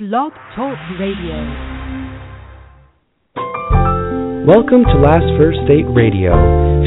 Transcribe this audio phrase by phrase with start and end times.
[0.00, 1.36] Blog Talk Radio.
[4.46, 6.32] Welcome to Last First Date Radio,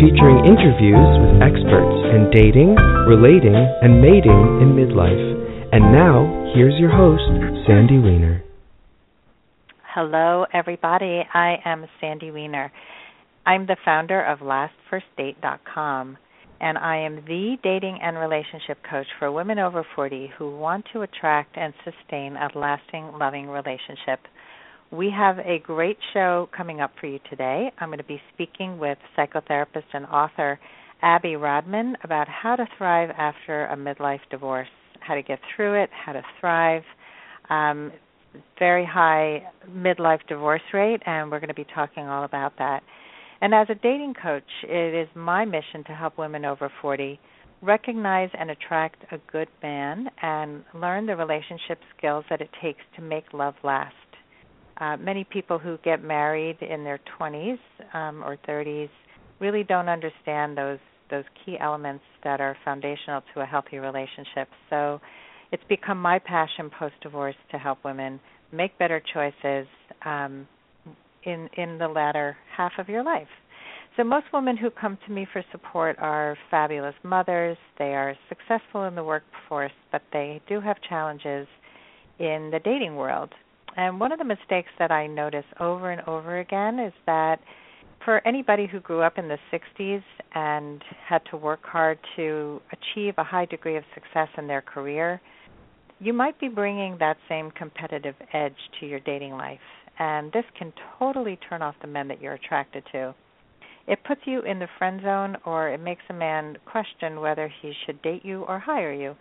[0.01, 2.73] featuring interviews with experts in dating,
[3.05, 5.70] relating, and mating in midlife.
[5.71, 7.21] And now, here's your host,
[7.68, 8.44] Sandy Weiner.
[9.94, 11.22] Hello, everybody.
[11.32, 12.72] I am Sandy Weiner.
[13.46, 16.18] I'm the founder of LastFirstDate.com,
[16.64, 21.02] and I am the dating and relationship coach for women over 40 who want to
[21.02, 24.22] attract and sustain a lasting, loving relationship.
[24.90, 27.70] We have a great show coming up for you today.
[27.80, 30.57] I'm going to be speaking with psychotherapist and author
[31.02, 34.70] Abby Rodman about how to thrive after a midlife divorce,
[35.02, 36.84] how to get through it, how to thrive.
[37.49, 37.91] Um,
[38.57, 42.84] very high midlife divorce rate, and we're going to be talking all about that.
[43.43, 47.20] And as a dating coach, it is my mission to help women over 40
[47.61, 53.01] recognize and attract a good man and learn the relationship skills that it takes to
[53.01, 53.93] make love last.
[54.79, 57.59] Uh, many people who get married in their 20s
[57.93, 58.90] um, or 30s
[59.41, 60.79] really don't understand those
[61.12, 64.48] those key elements that are foundational to a healthy relationship.
[64.70, 65.02] So
[65.52, 68.22] it's become my passion post divorce to help women
[68.53, 69.68] make better choices
[70.06, 70.48] um,
[71.26, 73.28] in in the latter half of your life.
[73.96, 77.58] So most women who come to me for support are fabulous mothers.
[77.78, 81.48] They are successful in the workforce, but they do have challenges
[82.18, 83.30] in the dating world.
[83.78, 87.40] And one of the mistakes that I notice over and over again is that
[88.04, 93.14] for anybody who grew up in the 60s and had to work hard to achieve
[93.18, 95.22] a high degree of success in their career,
[96.00, 99.60] you might be bringing that same competitive edge to your dating life.
[100.00, 103.14] And this can totally turn off the men that you're attracted to.
[103.88, 107.74] It puts you in the friend zone, or it makes a man question whether he
[107.86, 109.16] should date you or hire you.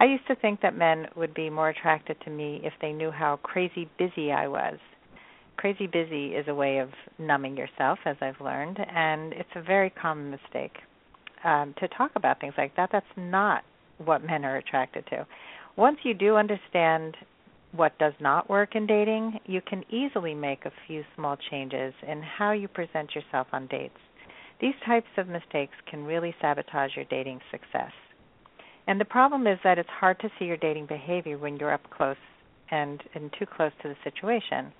[0.00, 3.10] I used to think that men would be more attracted to me if they knew
[3.10, 4.78] how crazy busy I was.
[5.56, 9.90] Crazy busy is a way of numbing yourself, as I've learned, and it's a very
[9.90, 10.76] common mistake
[11.44, 12.90] um, to talk about things like that.
[12.92, 13.62] That's not
[13.98, 15.26] what men are attracted to
[15.76, 17.16] once you do understand
[17.74, 22.22] what does not work in dating, you can easily make a few small changes in
[22.22, 23.98] how you present yourself on dates.
[24.60, 27.90] These types of mistakes can really sabotage your dating success.
[28.86, 31.88] And the problem is that it's hard to see your dating behavior when you're up
[31.90, 32.16] close
[32.70, 34.72] and, and too close to the situation.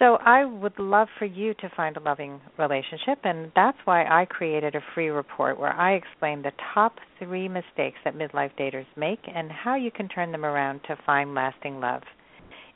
[0.00, 4.24] So I would love for you to find a loving relationship, and that's why I
[4.24, 9.20] created a free report where I explain the top three mistakes that midlife daters make
[9.26, 12.00] and how you can turn them around to find lasting love.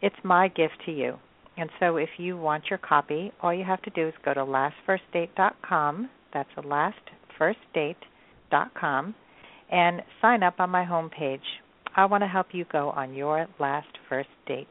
[0.02, 1.16] It's my gift to you.
[1.56, 4.44] And so if you want your copy, all you have to do is go to
[4.44, 6.10] lastfirstdate.com.
[6.34, 9.14] That's lastfirstdate.com
[9.70, 11.40] and sign up on my homepage.
[11.96, 14.68] I want to help you go on your last first date.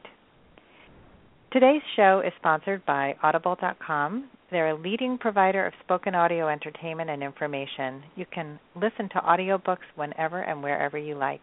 [1.54, 4.28] Today's show is sponsored by Audible.com.
[4.50, 8.02] They're a leading provider of spoken audio entertainment and information.
[8.16, 11.42] You can listen to audiobooks whenever and wherever you like.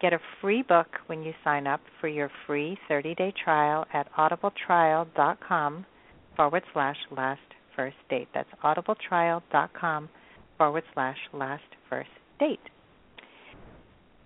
[0.00, 4.10] Get a free book when you sign up for your free 30 day trial at
[4.14, 5.84] audibletrial.com
[6.34, 7.40] forward slash last
[7.76, 8.28] first date.
[8.32, 10.08] That's audibletrial.com
[10.56, 12.08] forward slash last first
[12.40, 12.70] date.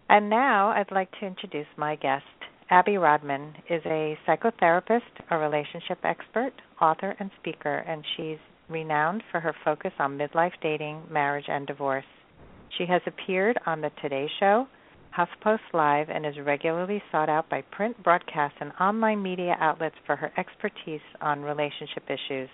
[0.09, 2.23] And now I'd like to introduce my guest.
[2.69, 8.39] Abby Rodman is a psychotherapist, a relationship expert, author, and speaker, and she's
[8.69, 12.05] renowned for her focus on midlife dating, marriage, and divorce.
[12.77, 14.67] She has appeared on The Today Show,
[15.17, 20.17] HuffPost Live, and is regularly sought out by print, broadcast, and online media outlets for
[20.17, 22.51] her expertise on relationship issues.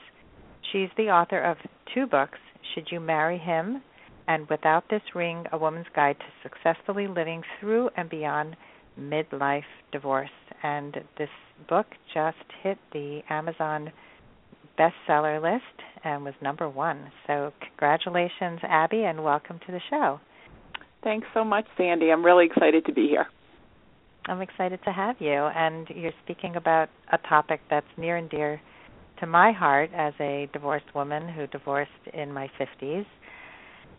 [0.73, 1.57] She's the author of
[1.95, 2.39] two books,
[2.75, 3.83] Should You Marry Him?
[4.29, 8.57] and Without This Ring, A Woman's Guide to Successfully Living Through and Beyond
[8.99, 10.31] midlife divorce.
[10.63, 11.29] And this
[11.69, 13.93] book just hit the Amazon
[14.79, 15.65] bestseller list
[16.05, 17.11] and was number one.
[17.27, 20.21] So, congratulations, Abby, and welcome to the show.
[21.03, 22.11] Thanks so much, Sandy.
[22.11, 23.27] I'm really excited to be here.
[24.27, 25.33] I'm excited to have you.
[25.33, 28.61] And you're speaking about a topic that's near and dear
[29.21, 33.07] to my heart as a divorced woman who divorced in my 50s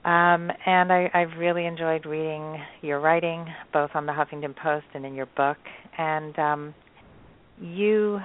[0.05, 5.05] um, and I, I've really enjoyed reading your writing, both on the Huffington Post and
[5.05, 5.57] in your book.
[5.97, 6.75] And um,
[7.61, 8.19] you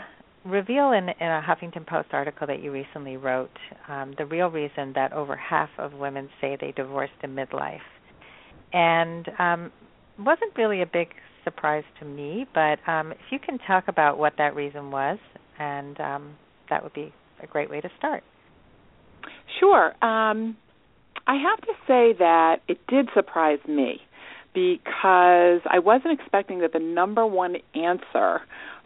[0.44, 3.50] reveal in, in a Huffington Post article that you recently wrote
[3.88, 7.78] um, the real reason that over half of women say they divorced in midlife.
[8.72, 9.72] And um,
[10.18, 11.08] wasn't really a big
[11.44, 15.18] surprise to me, but um, if you can talk about what that reason was,
[15.58, 16.36] and um,
[16.70, 18.22] that would be a great way to start.
[19.60, 19.92] Sure.
[20.04, 20.56] Um,
[21.26, 24.00] I have to say that it did surprise me
[24.54, 28.40] because I wasn't expecting that the number one answer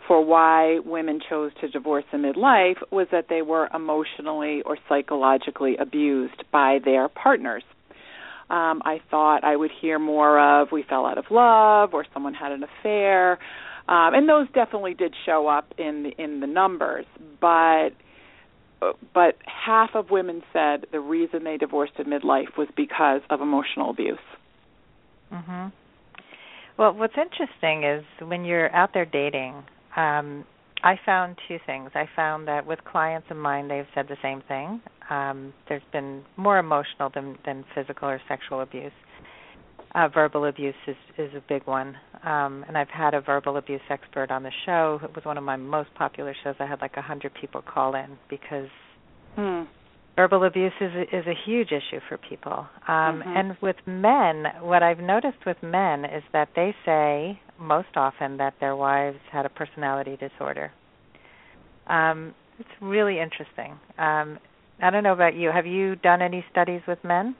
[0.06, 5.76] for why women chose to divorce in midlife was that they were emotionally or psychologically
[5.76, 7.62] abused by their partners.
[8.50, 12.34] Um, I thought I would hear more of we fell out of love or someone
[12.34, 13.38] had an affair,
[13.88, 17.06] um, and those definitely did show up in the, in the numbers.
[17.40, 17.90] But
[19.14, 23.90] but half of women said the reason they divorced in midlife was because of emotional
[23.90, 24.18] abuse.
[25.32, 25.72] Mhm.
[26.76, 29.64] Well, what's interesting is when you're out there dating,
[29.96, 30.44] um,
[30.82, 31.90] I found two things.
[31.94, 34.80] I found that with clients of mine, they've said the same thing.
[35.10, 38.92] Um, there's been more emotional than, than physical or sexual abuse.
[39.94, 41.94] Uh, verbal abuse is, is a big one.
[42.24, 45.00] Um, and I've had a verbal abuse expert on the show.
[45.02, 46.54] It was one of my most popular shows.
[46.60, 48.68] I had like a hundred people call in because
[49.36, 49.64] hmm.
[50.16, 52.66] verbal abuse is a, is a huge issue for people.
[52.88, 53.36] Um, mm-hmm.
[53.36, 58.54] And with men, what I've noticed with men is that they say most often that
[58.60, 60.72] their wives had a personality disorder.
[61.86, 63.78] Um, it's really interesting.
[63.98, 64.38] Um,
[64.82, 65.50] I don't know about you.
[65.50, 67.36] Have you done any studies with men?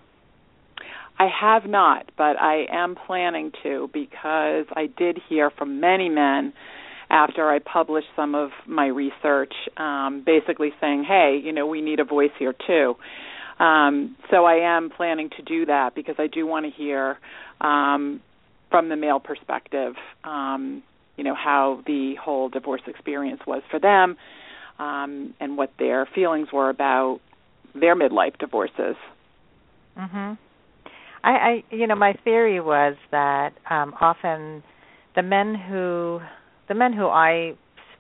[1.18, 6.52] I have not, but I am planning to because I did hear from many men
[7.10, 12.00] after I published some of my research, um, basically saying, "Hey, you know, we need
[12.00, 12.96] a voice here too."
[13.58, 17.18] Um, so I am planning to do that because I do want to hear
[17.60, 18.20] um,
[18.70, 19.94] from the male perspective,
[20.24, 20.82] um,
[21.16, 24.16] you know, how the whole divorce experience was for them,
[24.78, 27.20] um, and what their feelings were about
[27.74, 28.96] their midlife divorces.
[29.96, 30.38] Mhm.
[31.24, 34.62] I, I you know my theory was that um often
[35.16, 36.20] the men who
[36.68, 37.52] the men who I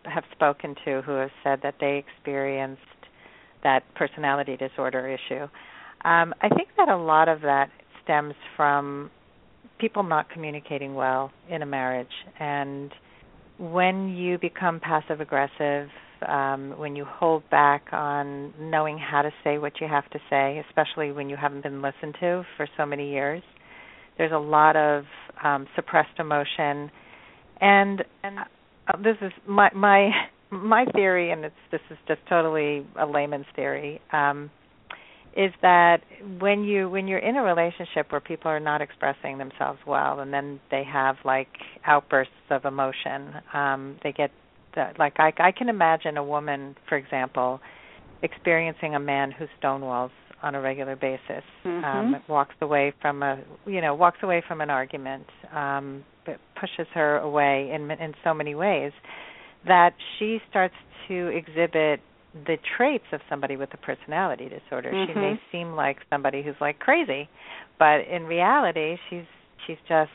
[0.04, 2.82] have spoken to who have said that they experienced
[3.62, 5.44] that personality disorder issue
[6.08, 7.70] um I think that a lot of that
[8.02, 9.10] stems from
[9.82, 12.06] people not communicating well in a marriage.
[12.38, 12.92] And
[13.58, 15.88] when you become passive aggressive
[16.28, 20.62] um, when you hold back on knowing how to say what you have to say,
[20.68, 23.42] especially when you haven't been listened to for so many years.
[24.18, 25.04] There's a lot of
[25.42, 26.90] um, suppressed emotion,
[27.60, 28.38] and and
[28.88, 30.10] uh, this is my my
[30.50, 34.00] my theory, and it's this is just totally a layman's theory.
[34.12, 34.50] Um,
[35.36, 35.98] is that
[36.40, 40.32] when you when you're in a relationship where people are not expressing themselves well and
[40.32, 41.48] then they have like
[41.86, 44.30] outbursts of emotion um they get
[44.74, 47.60] that like I I can imagine a woman, for example,
[48.22, 50.10] experiencing a man who stonewalls
[50.42, 51.84] on a regular basis, mm-hmm.
[51.84, 56.86] um, walks away from a you know walks away from an argument, um, but pushes
[56.94, 58.92] her away in in so many ways
[59.66, 60.74] that she starts
[61.08, 62.00] to exhibit
[62.34, 64.90] the traits of somebody with a personality disorder.
[64.90, 65.12] Mm-hmm.
[65.12, 67.28] She may seem like somebody who's like crazy,
[67.78, 69.26] but in reality, she's
[69.66, 70.10] she's just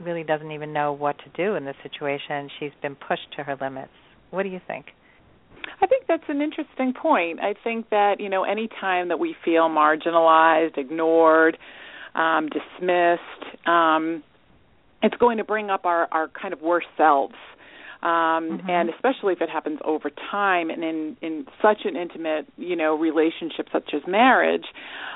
[0.00, 2.48] really doesn't even know what to do in this situation.
[2.58, 3.92] She's been pushed to her limits.
[4.30, 4.86] What do you think?
[5.82, 7.40] I think that's an interesting point.
[7.40, 11.58] I think that, you know, any time that we feel marginalized, ignored,
[12.14, 14.22] um, dismissed, um,
[15.02, 17.34] it's going to bring up our, our kind of worst selves
[18.02, 18.08] um
[18.58, 18.70] mm-hmm.
[18.70, 22.96] and especially if it happens over time and in in such an intimate you know
[22.96, 24.64] relationship such as marriage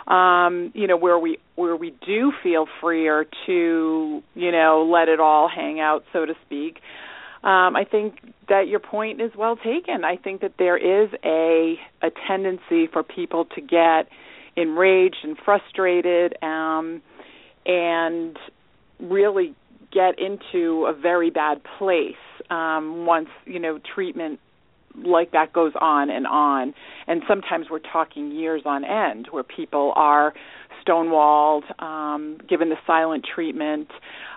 [0.07, 5.21] um you know where we where we do feel freer to you know let it
[5.21, 6.81] all hang out so to speak.
[7.43, 10.05] Um i think that your point is well taken.
[10.05, 14.09] I think that there is a a tendency for people to get
[14.57, 17.03] enraged and frustrated um
[17.67, 18.39] and
[19.01, 19.55] really
[19.91, 22.17] get into a very bad place
[22.51, 24.41] um, once you know treatment
[24.97, 26.75] like that goes on and on.
[27.07, 30.33] And sometimes we're talking years on end where people are
[30.87, 33.89] stonewalled, um, given the silent treatment.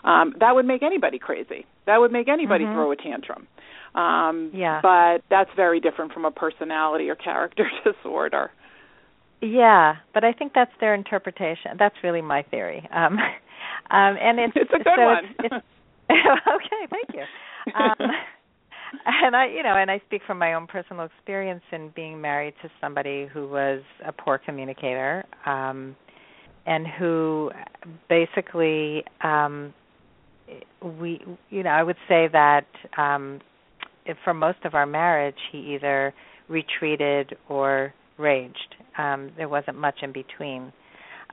[0.04, 1.66] Um, that would make anybody crazy.
[1.86, 2.74] That would make anybody mm-hmm.
[2.74, 3.48] throw a tantrum.
[3.96, 4.80] Um, yeah.
[4.82, 8.52] But that's very different from a personality or character disorder.
[9.42, 11.78] Yeah, but I think that's their interpretation.
[11.78, 12.88] That's really my theory.
[12.92, 13.14] Um,
[13.92, 15.26] um, and it's, it's a good so one.
[15.40, 15.66] It's, it's,
[16.12, 17.24] okay, thank you.
[17.76, 17.96] Um,
[19.06, 22.54] and I, you know, and I speak from my own personal experience in being married
[22.62, 25.96] to somebody who was a poor communicator, um,
[26.66, 27.52] and who
[28.10, 29.74] basically, um,
[30.82, 32.66] we, you know, I would say that
[32.98, 33.40] um,
[34.24, 36.14] for most of our marriage, he either
[36.50, 38.76] retreated or raged.
[38.98, 40.72] Um, there wasn't much in between.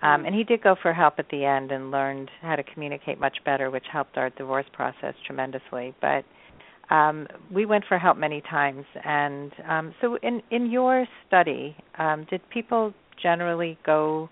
[0.04, 3.18] Um, and he did go for help at the end and learned how to communicate
[3.18, 5.94] much better, which helped our divorce process tremendously.
[6.02, 6.25] But
[6.94, 8.84] um, we went for help many times.
[9.02, 12.92] And um, so, in in your study, um, did people
[13.23, 14.28] generally go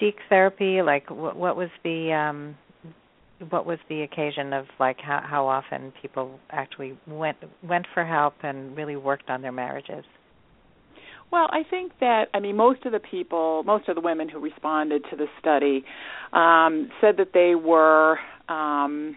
[0.00, 0.82] seek therapy?
[0.82, 2.56] Like, what, what was the um,
[3.50, 8.34] what was the occasion of like how how often people actually went went for help
[8.42, 10.04] and really worked on their marriages?
[11.32, 14.38] Well, I think that I mean most of the people, most of the women who
[14.38, 15.84] responded to the study,
[16.32, 18.18] um, said that they were
[18.50, 19.16] um,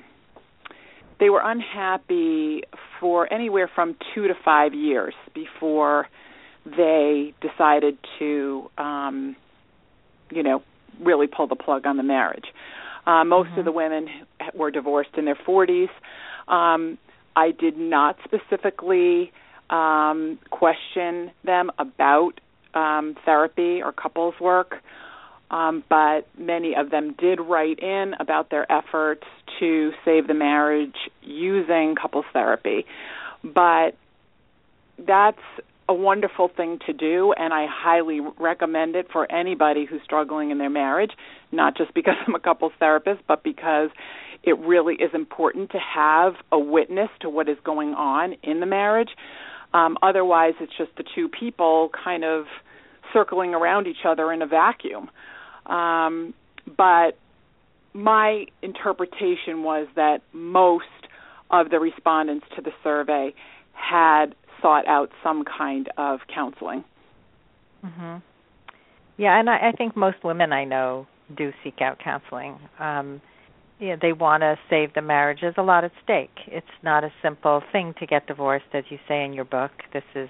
[1.19, 2.63] they were unhappy
[3.01, 6.07] for anywhere from two to five years before
[6.65, 9.35] they decided to, um,
[10.31, 10.63] you know,
[11.01, 12.45] really pull the plug on the marriage.
[13.05, 13.59] Uh, most mm-hmm.
[13.59, 14.07] of the women
[14.55, 15.89] were divorced in their 40s.
[16.47, 16.97] Um,
[17.35, 19.31] I did not specifically
[19.69, 22.39] um, question them about
[22.73, 24.75] um, therapy or couples work,
[25.51, 29.23] um, but many of them did write in about their efforts
[29.59, 32.85] to save the marriage using couples therapy.
[33.43, 33.91] But
[34.97, 35.39] that's
[35.87, 40.57] a wonderful thing to do, and I highly recommend it for anybody who's struggling in
[40.57, 41.11] their marriage,
[41.51, 43.91] not just because I'm a couples therapist, but because
[44.43, 48.65] it really is important to have a witness to what is going on in the
[48.65, 49.09] marriage.
[49.75, 52.45] Um, otherwise, it's just the two people kind of
[53.11, 55.09] circling around each other in a vacuum.
[55.65, 56.33] Um,
[56.77, 57.17] but
[57.93, 60.85] my interpretation was that most
[61.49, 63.33] of the respondents to the survey
[63.73, 64.27] had
[64.61, 66.83] sought out some kind of counseling.
[67.85, 68.21] Mhm.
[69.17, 72.57] Yeah, and I, I think most women I know do seek out counseling.
[72.79, 73.21] Um
[73.79, 75.39] yeah, they want to save the marriage.
[75.41, 76.37] There's a lot at stake.
[76.47, 79.71] It's not a simple thing to get divorced, as you say in your book.
[79.93, 80.29] This is,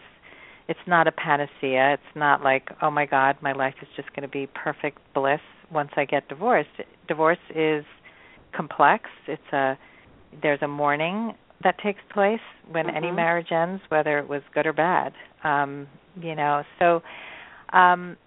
[0.67, 1.93] it's not a panacea.
[1.93, 5.41] It's not like, oh my God, my life is just going to be perfect bliss
[5.71, 6.69] once I get divorced.
[7.07, 7.85] Divorce is
[8.55, 9.09] complex.
[9.27, 9.77] It's a,
[10.41, 11.33] there's a mourning
[11.63, 12.39] that takes place
[12.71, 12.97] when mm-hmm.
[12.97, 15.13] any marriage ends, whether it was good or bad.
[15.43, 15.87] Um,
[16.19, 17.01] you know, so
[17.73, 18.17] um,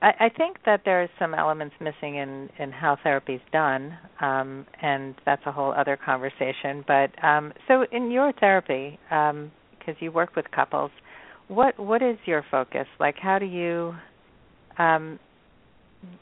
[0.00, 3.96] I, I think that there are some elements missing in in how therapy is done,
[4.20, 6.84] um, and that's a whole other conversation.
[6.86, 9.32] But um, so in your therapy, because
[9.88, 10.90] um, you work with couples,
[11.48, 12.86] what what is your focus?
[13.00, 13.94] Like, how do you
[14.78, 15.18] um,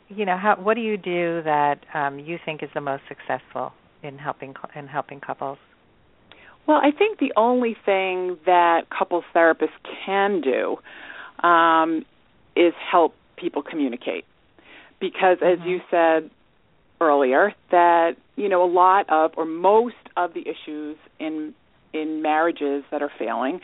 [0.08, 3.72] you know how what do you do that um, you think is the most successful
[4.02, 5.58] in helping in helping couples
[6.66, 9.68] well, I think the only thing that couples therapists
[10.04, 10.76] can do
[11.46, 12.04] um,
[12.56, 14.24] is help people communicate.
[15.00, 15.68] Because, as mm-hmm.
[15.68, 16.30] you said
[17.00, 21.54] earlier, that you know a lot of or most of the issues in
[21.92, 23.60] in marriages that are failing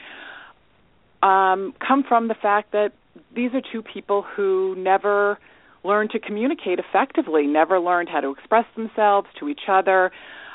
[1.22, 2.92] um, come from the fact that
[3.34, 5.38] these are two people who never
[5.84, 10.10] learned to communicate effectively, never learned how to express themselves to each other,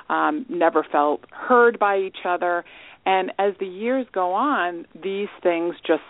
[0.09, 2.63] um, never felt heard by each other.
[3.05, 6.03] And as the years go on, these things just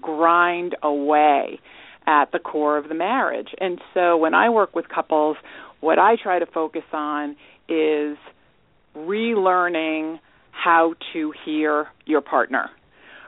[0.00, 1.60] grind away
[2.08, 3.48] at the core of the marriage.
[3.60, 5.36] And so when I work with couples,
[5.80, 7.36] what I try to focus on
[7.68, 8.16] is
[8.96, 10.18] relearning
[10.50, 12.70] how to hear your partner,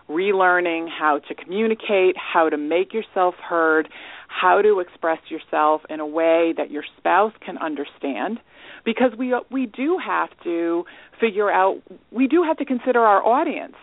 [0.08, 3.88] relearning how to communicate, how to make yourself heard,
[4.28, 8.40] how to express yourself in a way that your spouse can understand
[8.84, 10.84] because we we do have to
[11.20, 13.76] figure out we do have to consider our audience.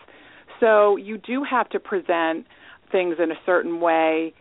[0.58, 2.46] So you do have to present
[2.90, 4.34] things in a certain way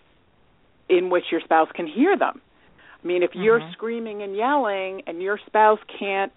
[0.89, 2.41] in which your spouse can hear them.
[3.03, 3.41] I mean, if mm-hmm.
[3.41, 6.31] you're screaming and yelling and your spouse can't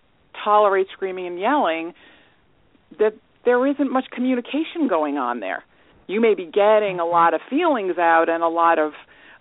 [0.45, 1.95] tolerate screaming and yelling,
[2.99, 3.15] that
[3.45, 5.65] there isn't much communication going on there.
[6.07, 7.13] You may be getting a mm-hmm.
[7.13, 8.93] lot of feelings out and a lot of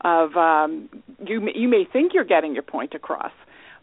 [0.01, 0.87] of um
[1.25, 3.33] you you may think you're getting your point across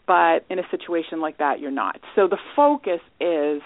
[0.06, 2.00] but in a situation like that, you're not.
[2.14, 3.61] So the focus is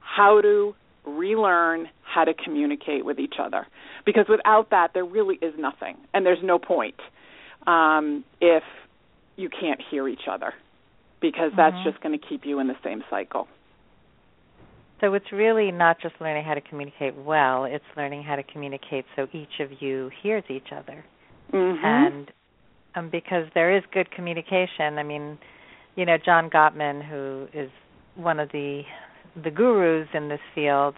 [0.00, 3.66] how to relearn how to communicate with each other.
[4.04, 6.96] Because without that, there really is nothing, and there's no point
[7.66, 8.62] um, if
[9.36, 10.52] you can't hear each other,
[11.20, 11.90] because that's mm-hmm.
[11.90, 13.48] just going to keep you in the same cycle.
[15.00, 19.04] So it's really not just learning how to communicate well, it's learning how to communicate
[19.16, 21.04] so each of you hears each other.
[21.52, 21.84] Mm-hmm.
[21.84, 22.30] And
[22.94, 24.98] um, because there is good communication.
[24.98, 25.38] I mean,
[25.96, 27.70] you know, John Gottman, who is
[28.14, 28.82] one of the
[29.42, 30.94] the gurus in this field,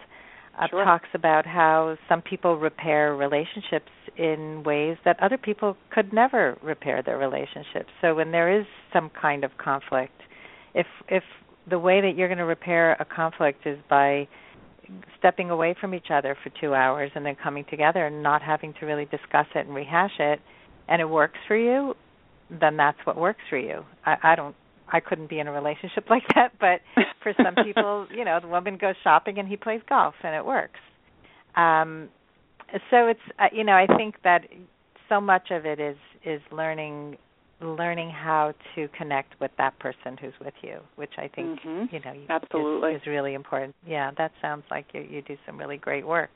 [0.57, 0.83] uh, sure.
[0.83, 7.03] talks about how some people repair relationships in ways that other people could never repair
[7.03, 7.89] their relationships.
[8.01, 10.19] So when there is some kind of conflict,
[10.73, 11.23] if if
[11.69, 14.27] the way that you're going to repair a conflict is by
[15.19, 18.73] stepping away from each other for 2 hours and then coming together and not having
[18.79, 20.39] to really discuss it and rehash it,
[20.87, 21.93] and it works for you,
[22.49, 23.83] then that's what works for you.
[24.05, 24.55] I, I don't
[24.91, 26.81] I couldn't be in a relationship like that, but
[27.23, 30.45] for some people, you know, the woman goes shopping and he plays golf and it
[30.45, 30.79] works.
[31.55, 32.09] Um
[32.89, 34.41] so it's uh, you know, I think that
[35.09, 37.17] so much of it is is learning
[37.59, 41.95] learning how to connect with that person who's with you, which I think mm-hmm.
[41.95, 43.75] you know absolutely is, is, really important.
[43.85, 46.29] Yeah, that sounds like you you do some really great work.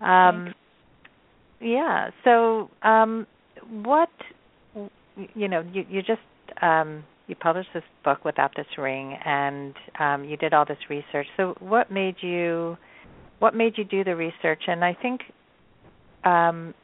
[0.00, 0.54] Um,
[1.60, 2.10] yeah.
[2.24, 3.26] So, um,
[3.70, 4.10] what
[5.34, 6.20] you know, you you just
[6.62, 11.26] um, you published this book without this ring, and um, you did all this research.
[11.36, 12.76] So, what made you
[13.38, 14.62] what made you do the research?
[14.66, 15.20] And I think,
[16.24, 16.74] um,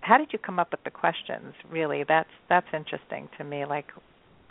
[0.00, 1.54] how did you come up with the questions?
[1.70, 3.64] Really, that's that's interesting to me.
[3.64, 3.86] Like,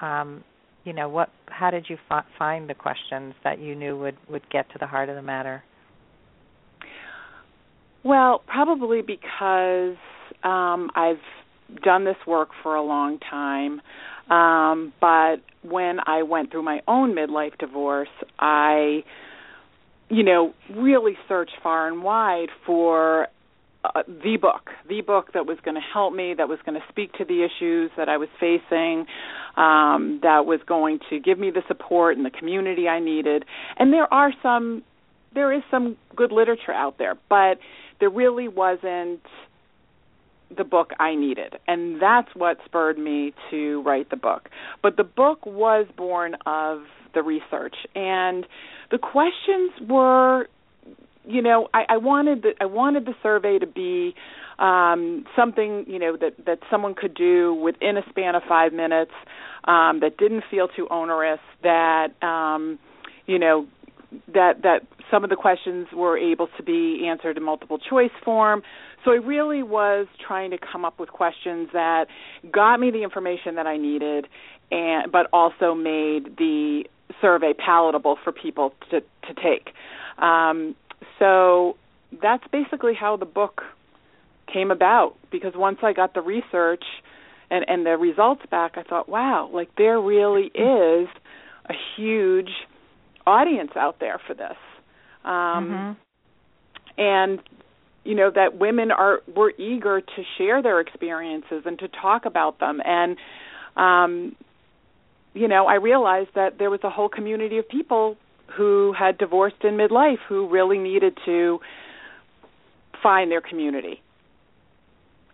[0.02, 0.44] um,
[0.84, 1.30] you know, what?
[1.48, 4.88] How did you f- find the questions that you knew would would get to the
[4.88, 5.64] heart of the matter?
[8.04, 9.98] Well, probably because
[10.44, 11.18] um, I've
[11.84, 13.82] done this work for a long time.
[14.30, 19.04] Um, but when I went through my own midlife divorce, I,
[20.10, 23.28] you know, really searched far and wide for
[23.84, 26.86] uh, the book, the book that was going to help me, that was going to
[26.90, 29.06] speak to the issues that I was facing,
[29.58, 33.46] um, that was going to give me the support and the community I needed.
[33.78, 34.84] And there are some,
[35.36, 37.60] there is some good literature out there, but
[38.00, 39.22] there really wasn't
[40.56, 41.56] the book I needed.
[41.68, 44.50] And that's what spurred me to write the book.
[44.82, 46.84] But the book was born of
[47.14, 48.46] the research and
[48.92, 50.48] the questions were
[51.28, 54.14] you know, I, I wanted the I wanted the survey to be
[54.60, 59.12] um, something you know that that someone could do within a span of five minutes,
[59.66, 62.80] um, that didn't feel too onerous, that um,
[63.26, 63.68] you know
[64.34, 68.62] that that some of the questions were able to be answered in multiple choice form.
[69.06, 72.08] So I really was trying to come up with questions that
[72.52, 74.28] got me the information that I needed,
[74.72, 76.86] and but also made the
[77.22, 79.74] survey palatable for people to to take.
[80.18, 80.76] Um,
[81.20, 81.78] so
[82.22, 83.62] that's basically how the book
[84.52, 85.16] came about.
[85.32, 86.84] Because once I got the research
[87.52, 91.08] and and the results back, I thought, wow, like there really is
[91.68, 92.50] a huge
[93.28, 94.58] audience out there for this.
[95.24, 95.92] Um, mm-hmm.
[96.98, 97.40] And
[98.06, 102.60] you know that women are were eager to share their experiences and to talk about
[102.60, 102.82] them.
[102.84, 103.18] And
[103.76, 104.36] um
[105.34, 108.16] you know i realized that there was a whole community of people
[108.56, 111.60] who had divorced in midlife who really needed to
[113.04, 114.02] find their community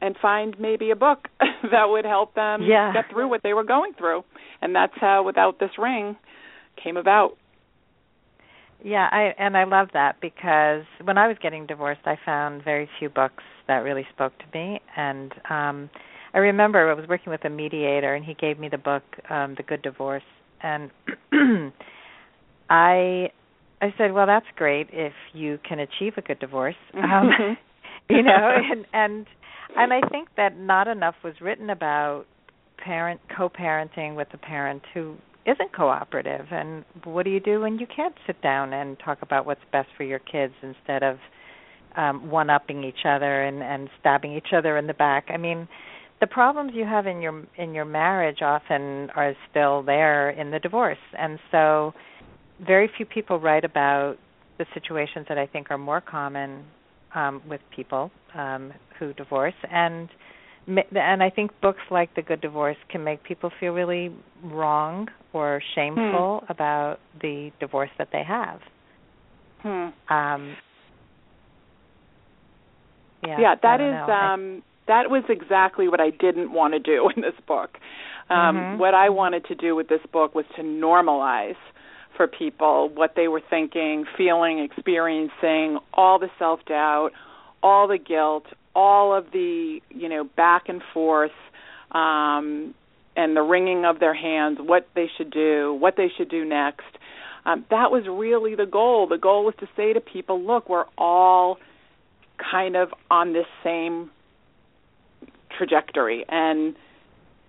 [0.02, 2.92] and find maybe a book that would help them yeah.
[2.94, 4.24] get through what they were going through.
[4.62, 6.18] And that's how without this ring
[6.84, 7.38] came about
[8.84, 12.90] yeah, I and I love that because when I was getting divorced, I found very
[13.00, 15.90] few books that really spoke to me and um
[16.34, 19.56] I remember I was working with a mediator and he gave me the book um
[19.56, 20.24] The Good Divorce
[20.64, 20.90] and
[22.70, 23.30] I
[23.82, 27.30] I said, "Well, that's great if you can achieve a good divorce." Um
[28.10, 29.28] you know, and and
[29.78, 32.26] and I think that not enough was written about
[32.78, 37.88] parent co-parenting with a parent who isn't cooperative and what do you do when you
[37.88, 41.18] can't sit down and talk about what's best for your kids instead of
[41.96, 45.26] um one upping each other and and stabbing each other in the back?
[45.30, 45.68] I mean
[46.22, 50.60] the problems you have in your in your marriage often are still there in the
[50.60, 51.94] divorce and so
[52.66, 54.18] very few people write about
[54.60, 56.64] the situations that i think are more common
[57.16, 60.08] um with people um who divorce and
[60.68, 64.12] and I think books like The Good Divorce can make people feel really
[64.44, 66.52] wrong or shameful hmm.
[66.52, 68.60] about the divorce that they have.
[69.62, 70.14] Hmm.
[70.14, 70.56] Um,
[73.26, 77.22] yeah, yeah, that is um, that was exactly what I didn't want to do in
[77.22, 77.78] this book.
[78.30, 78.80] Um, mm-hmm.
[78.80, 81.56] What I wanted to do with this book was to normalize
[82.18, 87.12] for people what they were thinking, feeling, experiencing, all the self doubt,
[87.62, 91.32] all the guilt, all of the you know back and forth
[91.92, 92.74] um,
[93.16, 96.86] and the wringing of their hands, what they should do, what they should do next.
[97.46, 99.08] Um, that was really the goal.
[99.08, 101.58] The goal was to say to people, look, we're all
[102.52, 104.12] kind of on this same
[105.58, 106.76] trajectory, and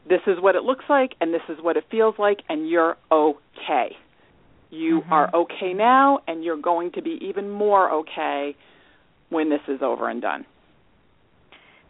[0.08, 2.96] this is what it looks like, and this is what it feels like, and you're
[3.10, 3.96] okay.
[4.70, 5.12] You mm-hmm.
[5.12, 8.56] are okay now, and you're going to be even more okay
[9.28, 10.46] when this is over and done.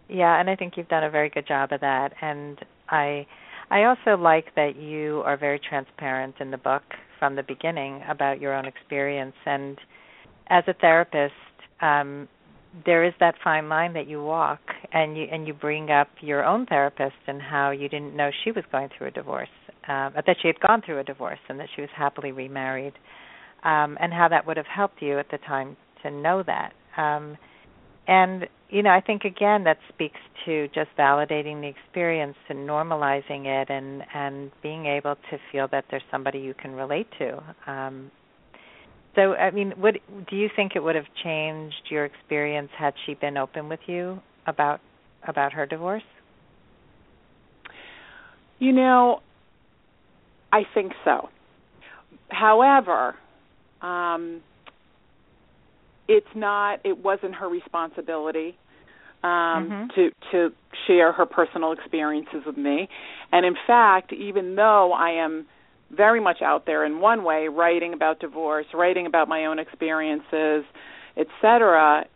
[0.09, 2.13] Yeah, and I think you've done a very good job of that.
[2.21, 3.27] And I
[3.71, 6.83] I also like that you are very transparent in the book
[7.19, 9.79] from the beginning about your own experience and
[10.49, 11.35] as a therapist,
[11.81, 12.29] um
[12.87, 14.61] there is that fine line that you walk
[14.93, 18.51] and you and you bring up your own therapist and how you didn't know she
[18.53, 19.49] was going through a divorce
[19.89, 22.95] uh, that she had gone through a divorce and that she was happily remarried
[23.65, 27.37] um and how that would have helped you at the time to know that um
[28.07, 33.45] and you know, I think again that speaks to just validating the experience and normalizing
[33.47, 37.43] it, and and being able to feel that there's somebody you can relate to.
[37.67, 38.11] Um,
[39.15, 39.97] so, I mean, what
[40.31, 44.21] do you think it would have changed your experience had she been open with you
[44.47, 44.81] about
[45.27, 46.03] about her divorce?
[48.59, 49.21] You know,
[50.51, 51.29] I think so.
[52.31, 53.17] However,
[53.83, 54.41] um,
[56.09, 56.81] it's not.
[56.85, 58.57] It wasn't her responsibility
[59.23, 59.87] um, mm-hmm.
[59.95, 60.55] to to
[60.87, 62.89] share her personal experiences with me,
[63.31, 65.47] and in fact, even though I am
[65.91, 70.65] very much out there in one way, writing about divorce, writing about my own experiences,
[71.17, 72.07] etc.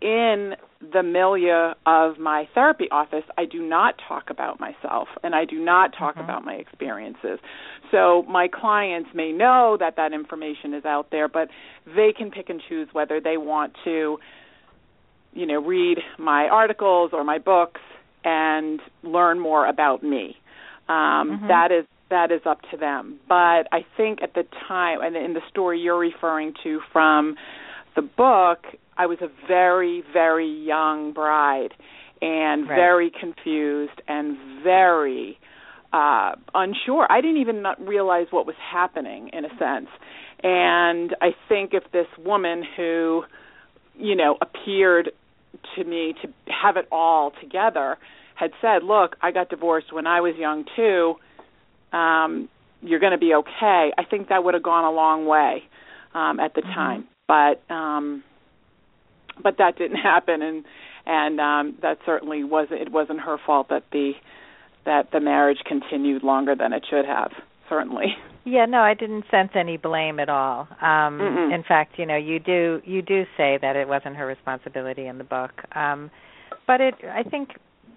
[0.00, 0.54] In
[0.92, 5.58] the milieu of my therapy office, I do not talk about myself and I do
[5.58, 6.24] not talk mm-hmm.
[6.24, 7.38] about my experiences.
[7.90, 11.48] So my clients may know that that information is out there, but
[11.86, 14.18] they can pick and choose whether they want to,
[15.32, 17.80] you know, read my articles or my books
[18.22, 20.36] and learn more about me.
[20.88, 21.48] Um, mm-hmm.
[21.48, 23.18] that is that is up to them.
[23.28, 27.36] But I think at the time, and in the story you're referring to from
[27.96, 28.64] the book,
[28.96, 31.74] I was a very, very young bride
[32.22, 32.76] and right.
[32.76, 35.38] very confused and very
[35.92, 37.06] uh unsure.
[37.10, 39.88] I didn't even not realize what was happening in a sense.
[40.42, 43.24] And I think if this woman who,
[43.98, 45.10] you know, appeared
[45.74, 47.98] to me to have it all together
[48.34, 51.16] had said, "Look, I got divorced when I was young too.
[51.92, 52.48] Um
[52.82, 55.64] you're going to be okay." I think that would have gone a long way
[56.14, 56.72] um at the mm-hmm.
[56.72, 57.08] time.
[57.28, 58.22] But um
[59.42, 60.42] but that didn't happen.
[60.42, 60.64] And
[61.06, 64.12] and um that certainly wasn't it wasn't her fault that the
[64.84, 67.32] that the marriage continued longer than it should have
[67.68, 68.16] certainly.
[68.44, 70.68] Yeah no i didn't sense any blame at all.
[70.80, 71.54] Um Mm-mm.
[71.54, 75.18] in fact you know you do you do say that it wasn't her responsibility in
[75.18, 75.52] the book.
[75.74, 76.10] Um
[76.66, 77.50] but it i think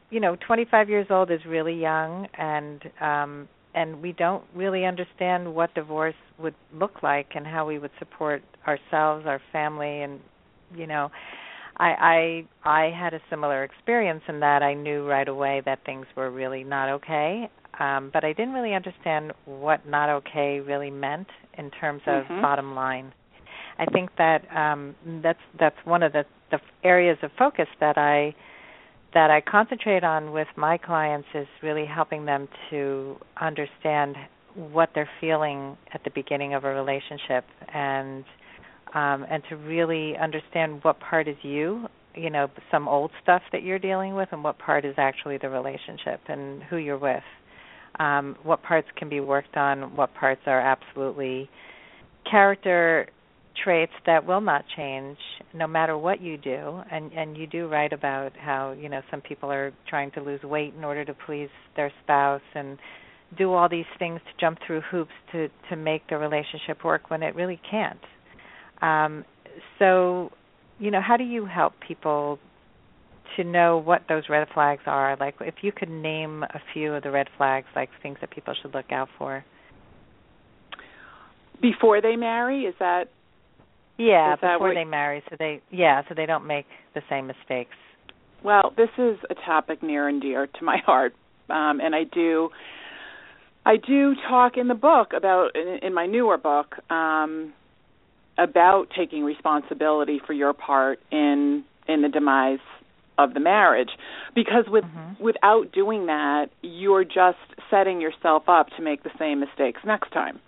[0.09, 3.47] you know 25 years old is really young and um
[3.79, 8.43] and we don't really understand what divorce would look like and how we would support
[8.67, 10.19] ourselves our family and
[10.75, 11.09] you know
[11.77, 16.05] I I I had a similar experience in that I knew right away that things
[16.17, 17.49] were really not okay.
[17.79, 22.41] Um, but I didn't really understand what not okay really meant in terms of mm-hmm.
[22.41, 23.13] bottom line.
[23.77, 28.35] I think that um, that's that's one of the, the areas of focus that I
[29.13, 34.15] that I concentrate on with my clients is really helping them to understand
[34.55, 38.23] what they're feeling at the beginning of a relationship and
[38.93, 43.61] um, and to really understand what part is you, you know, some old stuff that
[43.61, 47.23] you're dealing with, and what part is actually the relationship and who you're with.
[47.99, 51.49] Um, what parts can be worked on, what parts are absolutely
[52.29, 53.09] character
[53.63, 55.17] traits that will not change
[55.53, 59.19] no matter what you do and and you do write about how you know some
[59.21, 62.77] people are trying to lose weight in order to please their spouse and
[63.37, 67.21] do all these things to jump through hoops to to make the relationship work when
[67.21, 67.99] it really can't
[68.81, 69.25] um,
[69.77, 70.31] so,
[70.79, 72.39] you know, how do you help people
[73.37, 75.17] to know what those red flags are?
[75.19, 78.53] Like, if you could name a few of the red flags, like things that people
[78.61, 79.43] should look out for.
[81.61, 83.05] Before they marry, is that?
[83.99, 87.75] Yeah, is before they marry, so they yeah, so they don't make the same mistakes.
[88.43, 91.13] Well, this is a topic near and dear to my heart,
[91.49, 92.49] um, and I do,
[93.65, 97.53] I do talk in the book about in, in my newer book um,
[98.37, 102.59] about taking responsibility for your part in in the demise
[103.17, 103.89] of the marriage
[104.33, 105.21] because with mm-hmm.
[105.21, 107.37] without doing that you're just
[107.69, 110.39] setting yourself up to make the same mistakes next time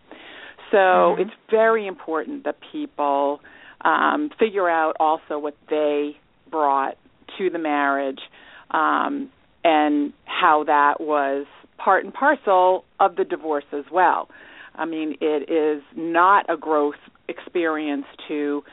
[0.71, 1.21] so mm-hmm.
[1.21, 3.39] it's very important that people
[3.81, 6.17] um figure out also what they
[6.49, 6.97] brought
[7.37, 8.19] to the marriage
[8.71, 9.29] um
[9.63, 11.45] and how that was
[11.77, 14.29] part and parcel of the divorce as well
[14.75, 16.95] i mean it is not a growth
[17.27, 18.63] experience to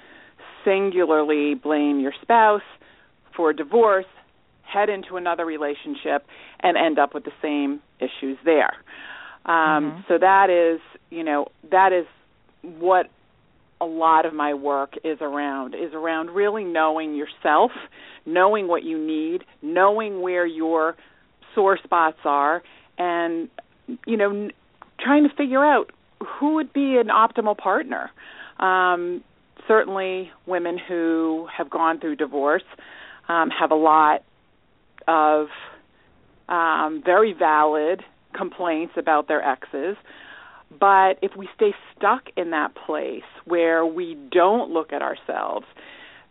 [0.65, 2.63] singularly blame your spouse
[3.37, 4.07] for divorce,
[4.63, 6.27] head into another relationship,
[6.61, 8.75] and end up with the same issues there.
[9.47, 10.01] Um, mm-hmm.
[10.09, 10.81] So that is,
[11.11, 12.07] you know, that is
[12.63, 13.07] what
[13.81, 17.71] a lot of my work is around is around really knowing yourself,
[18.27, 20.97] knowing what you need, knowing where your
[21.55, 22.63] sore spots are,
[22.99, 23.49] and
[24.07, 24.51] you know,
[25.01, 25.91] trying to figure out
[26.39, 28.11] who would be an optimal partner.
[28.59, 29.23] Um,
[29.69, 32.65] certainly, women who have gone through divorce
[33.29, 34.25] um, have a lot
[35.07, 35.47] of
[36.49, 38.03] um, very valid
[38.35, 39.97] complaints about their exes.
[40.71, 45.67] But if we stay stuck in that place where we don't look at ourselves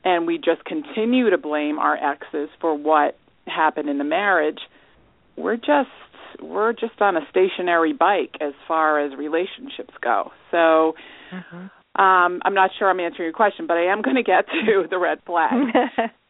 [0.03, 4.59] and we just continue to blame our exes for what happened in the marriage,
[5.35, 5.89] we're just
[6.41, 10.31] we're just on a stationary bike as far as relationships go.
[10.51, 10.93] So
[11.33, 12.01] mm-hmm.
[12.01, 14.87] um I'm not sure I'm answering your question, but I am going to get to
[14.89, 15.51] the red flag.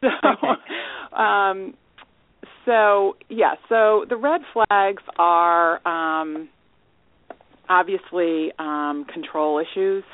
[0.00, 1.74] so um
[2.64, 6.48] so yeah, so the red flags are um
[7.68, 10.04] obviously um control issues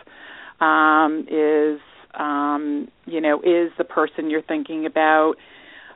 [0.60, 1.80] um is
[2.14, 5.34] um you know is the person you're thinking about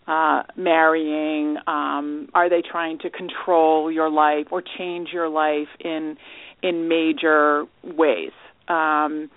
[0.09, 1.59] uh, marrying?
[1.67, 6.17] Um, are they trying to control your life or change your life in
[6.63, 8.33] in major ways?
[8.69, 9.31] Um,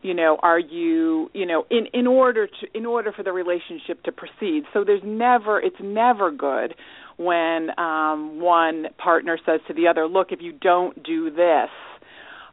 [0.00, 4.02] you know, are you you know in in order to in order for the relationship
[4.04, 4.62] to proceed?
[4.72, 6.74] So there's never it's never good
[7.16, 11.70] when um, one partner says to the other, "Look, if you don't do this."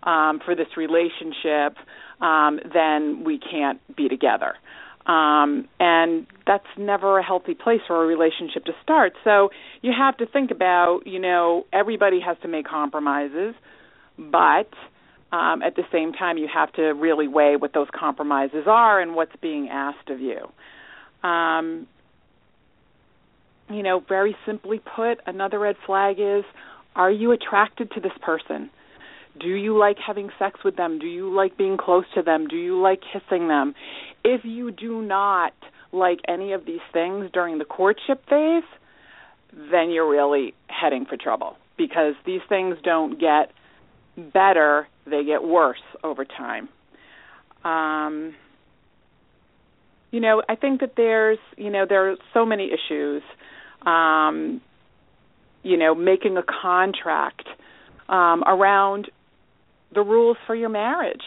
[0.01, 1.75] Um, for this relationship,
[2.21, 4.53] um, then we can't be together
[5.09, 9.13] um, and that's never a healthy place for a relationship to start.
[9.23, 9.49] So
[9.81, 13.55] you have to think about, you know, everybody has to make compromises,
[14.17, 14.69] but
[15.31, 19.15] um, at the same time, you have to really weigh what those compromises are and
[19.15, 20.47] what's being asked of you.
[21.27, 21.87] Um,
[23.69, 26.43] you know, very simply put, another red flag is:
[26.95, 28.69] Are you attracted to this person?
[29.39, 30.99] Do you like having sex with them?
[30.99, 32.47] Do you like being close to them?
[32.47, 33.73] Do you like kissing them?
[34.23, 35.53] If you do not
[35.91, 38.63] like any of these things during the courtship phase,
[39.53, 43.51] then you're really heading for trouble because these things don't get
[44.33, 46.69] better, they get worse over time.
[47.63, 48.35] Um,
[50.11, 53.21] you know, I think that there's, you know, there are so many issues.
[53.85, 54.61] Um,
[55.63, 57.47] you know, making a contract
[58.07, 59.09] um, around
[59.93, 61.23] the rules for your marriage.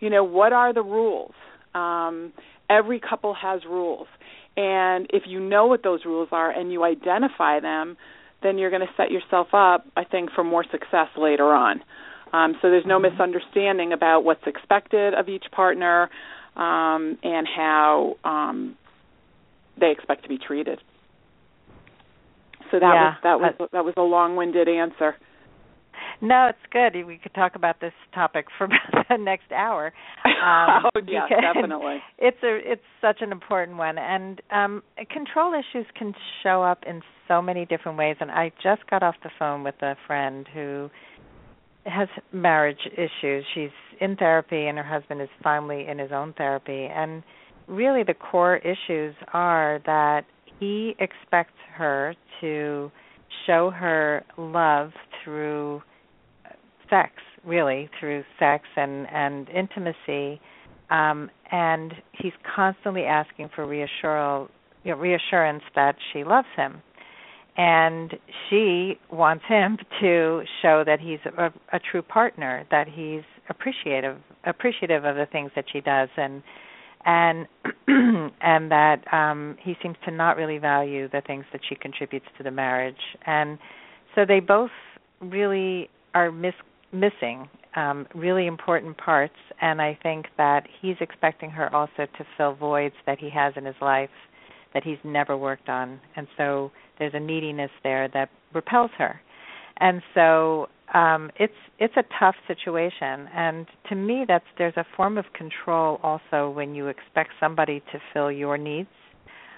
[0.00, 1.34] You know, what are the rules?
[1.74, 2.32] Um,
[2.70, 4.08] every couple has rules.
[4.56, 7.96] And if you know what those rules are and you identify them,
[8.42, 11.82] then you're going to set yourself up, I think, for more success later on.
[12.32, 13.14] Um, so there's no mm-hmm.
[13.14, 16.10] misunderstanding about what's expected of each partner
[16.56, 18.76] um, and how um,
[19.78, 20.80] they expect to be treated.
[22.70, 23.04] So that yeah.
[23.04, 25.16] was that was that was a long-winded answer.
[26.20, 27.06] No, it's good.
[27.06, 28.68] We could talk about this topic for
[29.08, 29.92] the next hour.
[30.24, 32.02] Um, oh yeah, definitely.
[32.18, 37.02] It's a it's such an important one, and um, control issues can show up in
[37.28, 38.16] so many different ways.
[38.20, 40.90] And I just got off the phone with a friend who
[41.84, 43.44] has marriage issues.
[43.54, 46.88] She's in therapy, and her husband is finally in his own therapy.
[46.90, 47.22] And
[47.66, 50.24] really, the core issues are that
[50.58, 52.90] he expects her to
[53.46, 54.90] show her love
[55.24, 55.82] through
[56.88, 57.12] sex
[57.44, 60.40] really through sex and and intimacy.
[60.90, 64.50] Um and he's constantly asking for reassurance
[64.84, 66.80] you know, reassurance that she loves him.
[67.56, 68.14] And
[68.48, 75.04] she wants him to show that he's a, a true partner that he's appreciative appreciative
[75.04, 76.08] of the things that she does.
[76.16, 76.42] And
[77.06, 77.46] and
[77.88, 82.42] and that um he seems to not really value the things that she contributes to
[82.42, 83.16] the marriage.
[83.26, 83.58] And
[84.14, 84.70] so they both
[85.20, 86.54] really are mis
[86.92, 92.54] missing um, really important parts, and I think that he's expecting her also to fill
[92.54, 94.10] voids that he has in his life
[94.72, 99.20] that he's never worked on, and so there's a neediness there that repels her,
[99.78, 105.18] and so um, it's it's a tough situation, and to me, that's there's a form
[105.18, 108.88] of control also when you expect somebody to fill your needs,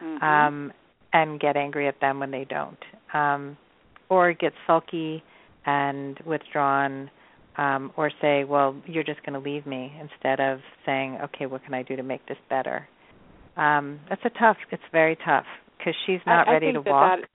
[0.03, 0.25] mm-hmm.
[0.25, 0.73] um,
[1.13, 2.79] and get angry at them when they don't,
[3.15, 3.57] um,
[4.09, 5.23] or get sulky
[5.67, 7.11] and withdrawn
[7.59, 11.65] um, or say, well, you're just going to leave me, instead of saying, okay, what
[11.65, 12.89] can I do to make this better?
[13.57, 14.57] Um, that's a tough.
[14.71, 15.45] It's very tough
[15.77, 17.21] because she's not I, I ready to that walk.
[17.21, 17.29] That,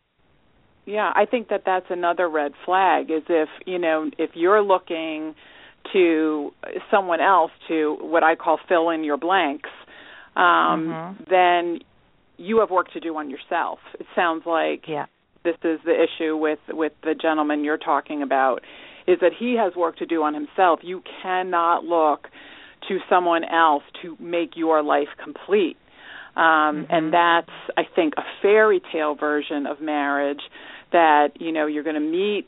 [0.86, 3.10] yeah, I think that that's another red flag.
[3.10, 5.36] Is if you know if you're looking
[5.92, 6.52] to
[6.90, 9.70] someone else to what I call fill in your blanks,
[10.36, 11.24] um, mm-hmm.
[11.30, 11.80] then
[12.38, 13.80] you have work to do on yourself.
[14.00, 15.06] It sounds like yeah.
[15.44, 18.62] this is the issue with with the gentleman you're talking about
[19.08, 20.80] is that he has work to do on himself.
[20.82, 22.28] You cannot look
[22.88, 25.78] to someone else to make your life complete.
[26.36, 26.94] Um, mm-hmm.
[26.94, 30.42] And that's, I think, a fairy tale version of marriage
[30.92, 32.48] that, you know, you're going to meet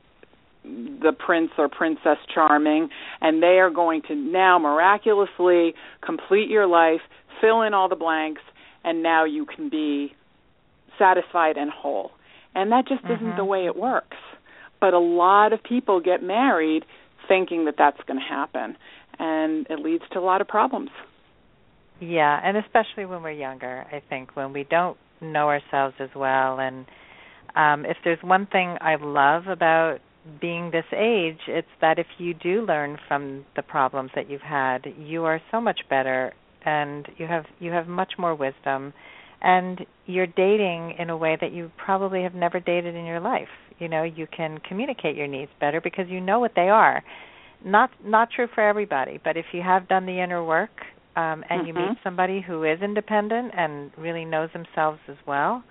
[0.63, 2.89] the prince or princess charming
[3.21, 7.01] and they are going to now miraculously complete your life,
[7.39, 8.41] fill in all the blanks,
[8.83, 10.15] and now you can be
[10.97, 12.11] satisfied and whole.
[12.55, 13.13] And that just mm-hmm.
[13.13, 14.17] isn't the way it works
[14.79, 16.85] but a lot of people get married
[17.27, 18.77] thinking that that's going to happen
[19.17, 20.89] and it leads to a lot of problems
[21.99, 26.59] Yeah, and especially when we're younger, I think when we don't know ourselves as well
[26.59, 26.85] and
[27.55, 29.99] um if there's one thing I love about
[30.41, 34.85] being this age, it's that if you do learn from the problems that you've had,
[34.97, 36.33] you are so much better
[36.65, 38.93] and you have you have much more wisdom
[39.41, 43.47] and you're dating in a way that you probably have never dated in your life.
[43.79, 47.03] You know, you can communicate your needs better because you know what they are.
[47.63, 50.71] Not not true for everybody, but if you have done the inner work
[51.15, 51.67] um and mm-hmm.
[51.67, 55.63] you meet somebody who is independent and really knows themselves as well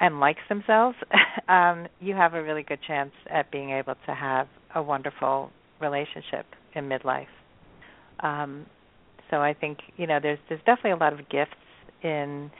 [0.00, 0.96] and likes themselves,
[1.48, 6.46] um you have a really good chance at being able to have a wonderful relationship
[6.74, 7.26] in midlife.
[8.20, 8.66] Um
[9.30, 11.56] so I think, you know, there's there's definitely a lot of gifts
[12.02, 12.50] in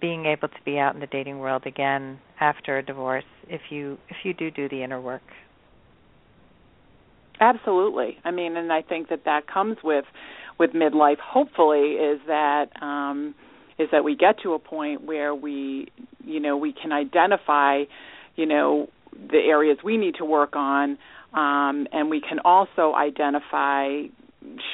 [0.00, 3.98] being able to be out in the dating world again after a divorce if you
[4.08, 5.22] if you do do the inner work.
[7.40, 8.18] Absolutely.
[8.24, 10.04] I mean, and I think that that comes with
[10.58, 11.18] with midlife.
[11.18, 13.34] Hopefully, is that um,
[13.78, 15.88] is that we get to a point where we,
[16.24, 17.84] you know, we can identify,
[18.34, 20.98] you know, the areas we need to work on,
[21.34, 24.02] um, and we can also identify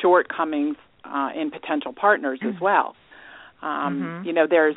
[0.00, 2.94] shortcomings uh, in potential partners as well.
[3.62, 4.26] Um, mm-hmm.
[4.26, 4.76] You know, there's,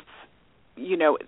[0.76, 1.18] you know,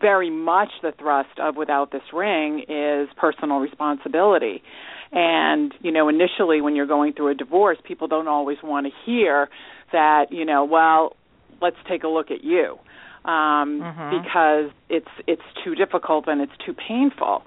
[0.00, 4.62] very much the thrust of without this ring is personal responsibility.
[5.12, 8.92] And, you know, initially when you're going through a divorce, people don't always want to
[9.04, 9.48] hear
[9.92, 11.16] that, you know, well,
[11.60, 12.78] let's take a look at you.
[13.24, 14.20] Um, mm-hmm.
[14.20, 17.44] because it's it's too difficult and it's too painful.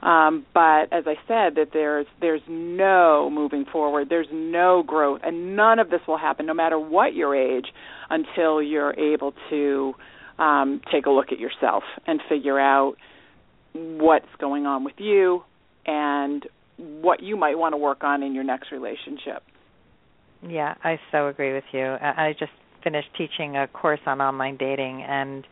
[0.00, 5.56] Um, but as I said, that there's there's no moving forward, there's no growth, and
[5.56, 7.66] none of this will happen, no matter what your age,
[8.08, 9.94] until you're able to
[10.38, 12.94] um, take a look at yourself and figure out
[13.72, 15.42] what's going on with you
[15.86, 16.46] and
[16.78, 19.42] what you might want to work on in your next relationship.
[20.46, 21.96] Yeah, I so agree with you.
[22.00, 22.52] I just
[22.84, 25.46] finished teaching a course on online dating and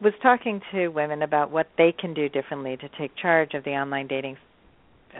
[0.00, 3.70] was talking to women about what they can do differently to take charge of the
[3.70, 4.36] online dating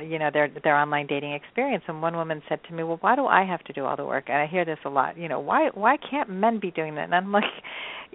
[0.03, 3.17] you know their their online dating experience and one woman said to me well why
[3.17, 5.29] do i have to do all the work and i hear this a lot you
[5.29, 7.45] know why why can't men be doing that and i'm like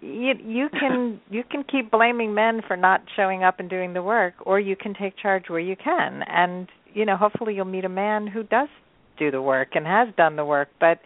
[0.01, 4.03] you you can you can keep blaming men for not showing up and doing the
[4.03, 7.85] work or you can take charge where you can and you know hopefully you'll meet
[7.85, 8.69] a man who does
[9.17, 10.99] do the work and has done the work but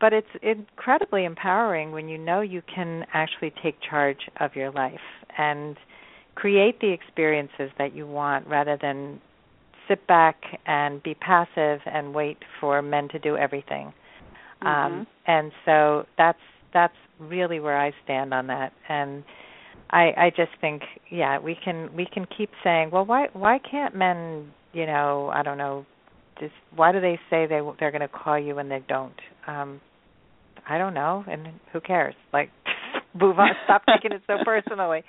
[0.00, 5.00] but it's incredibly empowering when you know you can actually take charge of your life
[5.38, 5.76] and
[6.34, 9.20] create the experiences that you want rather than
[9.88, 10.36] sit back
[10.66, 13.92] and be passive and wait for men to do everything.
[14.62, 14.66] Mm-hmm.
[14.66, 16.38] Um, and so that's
[16.74, 18.72] that's really where I stand on that.
[18.88, 19.24] And
[19.90, 23.94] I I just think yeah we can we can keep saying well why why can't
[23.94, 25.86] men you know I don't know
[26.38, 29.18] just why do they say they they're going to call you and they don't?
[29.46, 29.80] Um
[30.68, 32.14] I don't know and who cares?
[32.32, 32.50] Like
[33.14, 35.02] move on stop taking it so personally.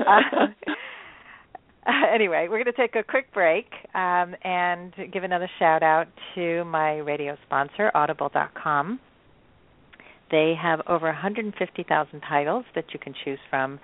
[0.00, 0.46] Uh,
[2.14, 6.64] anyway, we're going to take a quick break um, and give another shout out to
[6.64, 9.00] my radio sponsor, Audible.com.
[10.30, 13.78] They have over 150,000 titles that you can choose from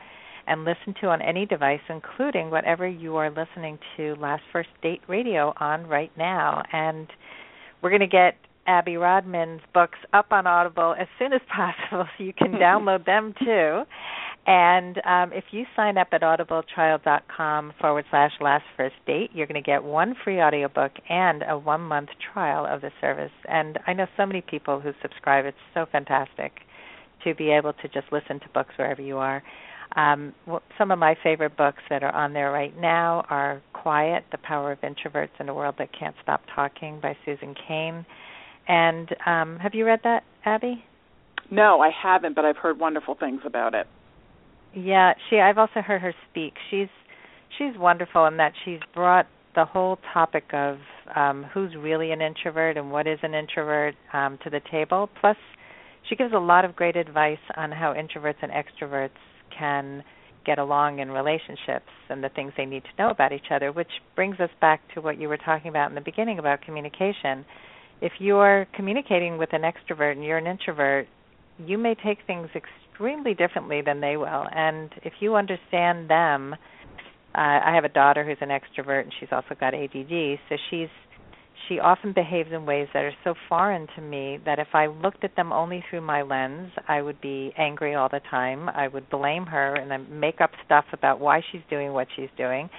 [0.49, 5.03] and listen to on any device, including whatever you are listening to Last First Date
[5.09, 6.63] Radio on right now.
[6.73, 7.09] And
[7.83, 12.25] we're going to get Abby Rodman's books up on Audible as soon as possible so
[12.25, 13.83] you can download them too.
[14.47, 19.63] And um, if you sign up at audibletrial.com forward slash last first date, you're going
[19.63, 23.33] to get one free audiobook and a one month trial of the service.
[23.47, 25.45] And I know so many people who subscribe.
[25.45, 26.61] It's so fantastic
[27.25, 29.43] to be able to just listen to books wherever you are.
[29.97, 30.35] Um,
[30.77, 34.73] some of my favorite books that are on there right now are Quiet, The Power
[34.73, 38.05] of Introverts in a World That Can't Stop Talking by Susan Cain.
[38.67, 40.85] And um, have you read that, Abby?
[41.51, 43.87] No, I haven't, but I've heard wonderful things about it.
[44.75, 46.53] Yeah, she I've also heard her speak.
[46.71, 46.89] She's
[47.57, 50.77] she's wonderful in that she's brought the whole topic of
[51.17, 55.09] um who's really an introvert and what is an introvert um to the table.
[55.21, 55.37] Plus
[56.09, 59.11] she gives a lot of great advice on how introverts and extroverts
[59.57, 60.03] can
[60.47, 63.91] get along in relationships and the things they need to know about each other, which
[64.17, 67.45] brings us back to what you were talking about in the beginning about communication.
[68.01, 71.07] If you're communicating with an extrovert and you're an introvert,
[71.59, 74.45] you may take things extremely differently than they will.
[74.55, 76.55] And if you understand them,
[77.35, 80.39] uh, I have a daughter who's an extrovert, and she's also got ADD.
[80.49, 80.89] So she's
[81.67, 85.25] she often behaves in ways that are so foreign to me that if I looked
[85.25, 88.69] at them only through my lens, I would be angry all the time.
[88.69, 92.31] I would blame her and then make up stuff about why she's doing what she's
[92.37, 92.71] doing.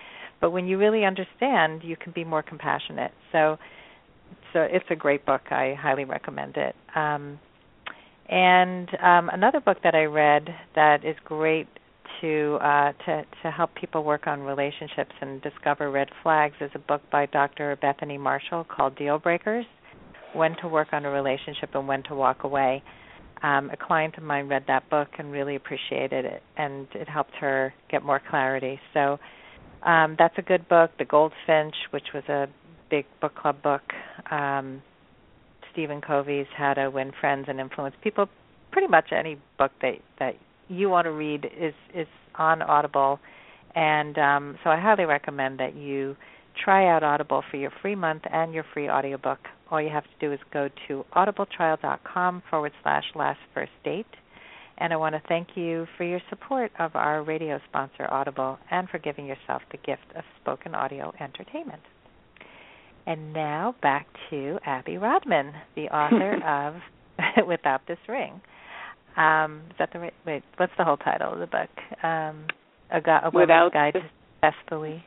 [0.41, 3.11] But when you really understand, you can be more compassionate.
[3.31, 3.57] So,
[4.53, 5.41] so it's a great book.
[5.51, 6.75] I highly recommend it.
[6.95, 7.39] Um,
[8.29, 11.67] And um, another book that I read that is great
[12.21, 16.79] to uh, to to help people work on relationships and discover red flags is a
[16.79, 17.77] book by Dr.
[17.81, 19.65] Bethany Marshall called Deal Breakers:
[20.33, 22.83] When to Work on a Relationship and When to Walk Away.
[23.41, 27.35] Um, a client of mine read that book and really appreciated it, and it helped
[27.39, 28.79] her get more clarity.
[28.93, 29.17] So
[29.83, 30.91] um, that's a good book.
[30.99, 32.47] The Goldfinch, which was a
[32.89, 33.81] big book club book.
[34.29, 34.81] Um,
[35.71, 38.27] Stephen Covey's How to Win Friends and Influence People.
[38.71, 40.35] Pretty much any book that that
[40.69, 43.19] you want to read is is on Audible,
[43.75, 46.15] and um, so I highly recommend that you
[46.63, 49.39] try out Audible for your free month and your free audiobook.
[49.71, 54.07] All you have to do is go to audibletrial.com forward slash last first date.
[54.77, 58.87] And I want to thank you for your support of our radio sponsor, Audible, and
[58.89, 61.81] for giving yourself the gift of spoken audio entertainment.
[63.05, 66.75] And now back to Abby Rodman, the author of
[67.47, 68.41] Without This Ring.
[69.17, 70.13] Um, is that the right?
[70.25, 71.69] Wait, what's the whole title of the book?
[72.03, 72.45] Um,
[72.91, 75.03] a, gu- a Without guide this, to successfully.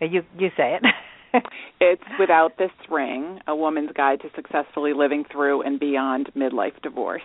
[0.00, 1.42] You you say it.
[1.80, 7.22] it's without this ring, a woman's guide to successfully living through and beyond midlife divorce.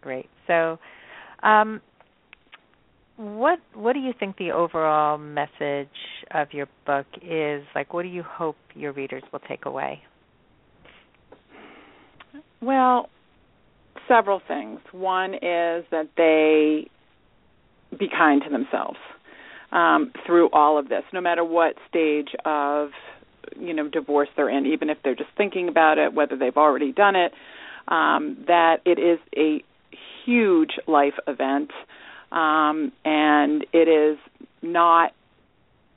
[0.00, 0.28] Great.
[0.46, 0.78] So,
[1.42, 1.80] um,
[3.16, 5.88] what what do you think the overall message
[6.32, 7.64] of your book is?
[7.74, 10.02] Like, what do you hope your readers will take away?
[12.60, 13.08] Well,
[14.08, 14.80] several things.
[14.92, 16.88] One is that they
[17.96, 18.98] be kind to themselves
[19.72, 22.90] um, through all of this, no matter what stage of
[23.58, 26.92] you know divorce they're in, even if they're just thinking about it, whether they've already
[26.92, 27.32] done it.
[27.86, 29.64] Um, that it is a
[30.26, 31.70] huge life event,
[32.30, 34.18] um, and it is
[34.60, 35.12] not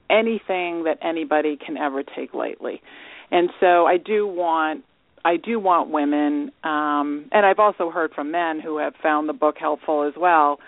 [0.09, 2.81] anything that anybody can ever take lightly.
[3.29, 4.83] And so I do want
[5.23, 9.33] I do want women, um, and I've also heard from men who have found the
[9.33, 10.59] book helpful as well,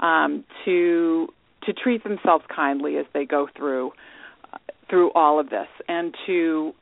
[0.00, 1.28] um, to
[1.64, 3.92] to treat themselves kindly as they go through
[4.88, 6.74] through all of this, and to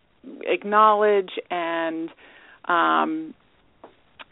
[0.46, 2.08] acknowledge and
[2.66, 3.34] um,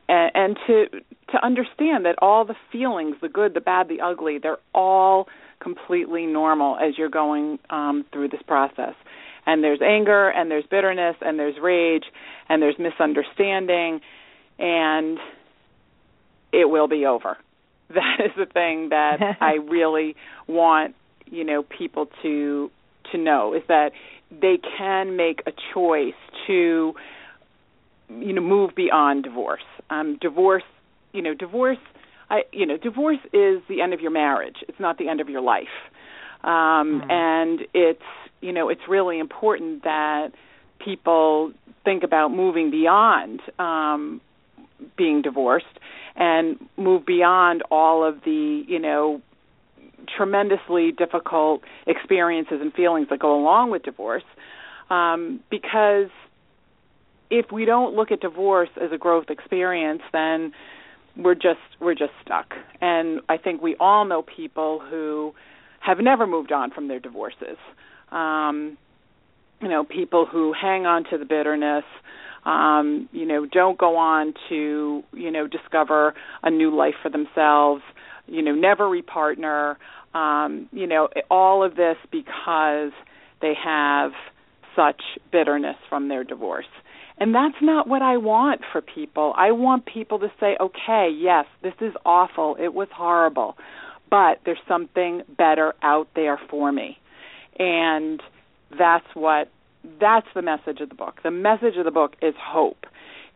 [0.09, 0.87] and to
[1.33, 5.27] to understand that all the feelings, the good, the bad, the ugly, they're all
[5.61, 8.95] completely normal as you're going um, through this process
[9.47, 12.05] and there's anger and there's bitterness and there's rage
[12.49, 14.01] and there's misunderstanding
[14.59, 15.19] and
[16.53, 17.37] it will be over.
[17.89, 20.17] That is the thing that i really
[20.49, 22.69] want you know people to
[23.13, 23.93] to know is that
[24.29, 26.19] they can make a choice
[26.49, 26.95] to
[28.11, 29.63] you know move beyond divorce.
[29.89, 30.65] Um divorce
[31.13, 31.79] you know divorce
[32.29, 34.57] i you know divorce is the end of your marriage.
[34.69, 35.77] It's not the end of your life.
[36.43, 37.09] Um mm-hmm.
[37.09, 38.03] and it's
[38.41, 40.29] you know it's really important that
[40.79, 41.53] people
[41.85, 44.21] think about moving beyond um
[44.97, 45.67] being divorced
[46.17, 49.21] and move beyond all of the you know
[50.17, 54.23] tremendously difficult experiences and feelings that go along with divorce
[54.91, 56.11] um because
[57.29, 60.53] if we don't look at divorce as a growth experience then
[61.17, 62.53] we're just we're just stuck.
[62.81, 65.35] And i think we all know people who
[65.81, 67.57] have never moved on from their divorces
[68.11, 68.77] um,
[69.61, 71.85] you know, people who hang on to the bitterness,
[72.45, 77.83] um, you know, don't go on to, you know, discover a new life for themselves,
[78.27, 79.77] you know, never repartner,
[80.15, 82.93] um, you know, all of this because
[83.41, 84.13] they have
[84.77, 85.01] such
[85.33, 86.67] bitterness from their divorce.
[87.19, 89.33] And that's not what I want for people.
[89.37, 92.57] I want people to say, okay, yes, this is awful.
[92.61, 93.57] It was horrible.
[94.11, 96.99] But there's something better out there for me
[97.59, 98.23] and
[98.79, 99.51] that's what
[100.01, 101.21] that's the message of the book.
[101.23, 102.87] The message of the book is hope.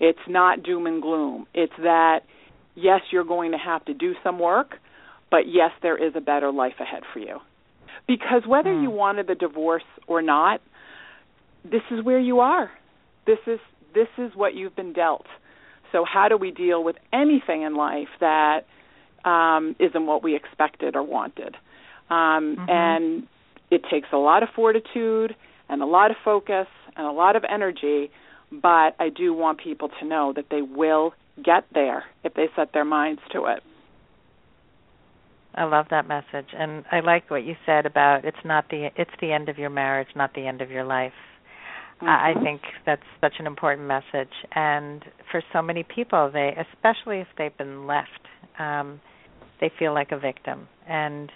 [0.01, 1.47] It's not doom and gloom.
[1.55, 2.21] It's that
[2.75, 4.77] yes, you're going to have to do some work,
[5.31, 7.39] but yes, there is a better life ahead for you.
[8.07, 8.83] Because whether mm.
[8.83, 10.61] you wanted the divorce or not,
[11.65, 12.71] this is where you are.
[13.27, 13.61] This is
[13.95, 15.27] this is what you've been dealt.
[15.93, 18.67] So how do we deal with anything in life that
[19.25, 21.57] um, not what we expected or wanted?
[22.09, 22.71] Um, mm-hmm.
[22.71, 23.27] And
[23.71, 25.35] it takes a lot of fortitude
[25.69, 26.67] and a lot of focus
[26.97, 28.11] and a lot of energy,
[28.51, 32.73] but I do want people to know that they will get there if they set
[32.73, 33.63] their minds to it.
[35.55, 39.11] I love that message and I like what you said about it's not the it's
[39.21, 41.13] the end of your marriage, not the end of your life.
[42.01, 42.09] Mm-hmm.
[42.09, 47.27] I think that's such an important message and for so many people they especially if
[47.37, 48.09] they've been left
[48.61, 49.01] um
[49.61, 51.33] they feel like a victim and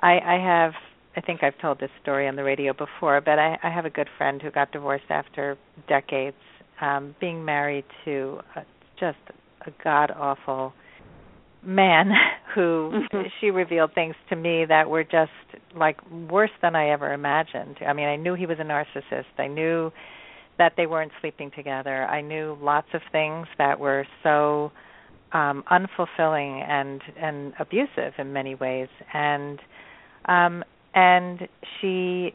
[0.00, 0.72] I I have
[1.16, 3.90] I think I've told this story on the radio before, but I, I have a
[3.90, 5.56] good friend who got divorced after
[5.88, 6.36] decades,
[6.80, 8.60] um, being married to a,
[9.00, 9.18] just
[9.66, 10.72] a god awful
[11.64, 12.12] man
[12.54, 13.26] who Mhm.
[13.40, 15.32] she revealed things to me that were just
[15.74, 17.78] like worse than I ever imagined.
[17.86, 19.24] I mean, I knew he was a narcissist.
[19.38, 19.90] I knew
[20.58, 22.04] that they weren't sleeping together.
[22.04, 24.70] I knew lots of things that were so
[25.32, 29.58] um unfulfilling and and abusive in many ways and
[30.26, 30.62] um
[30.96, 31.46] and
[31.78, 32.34] she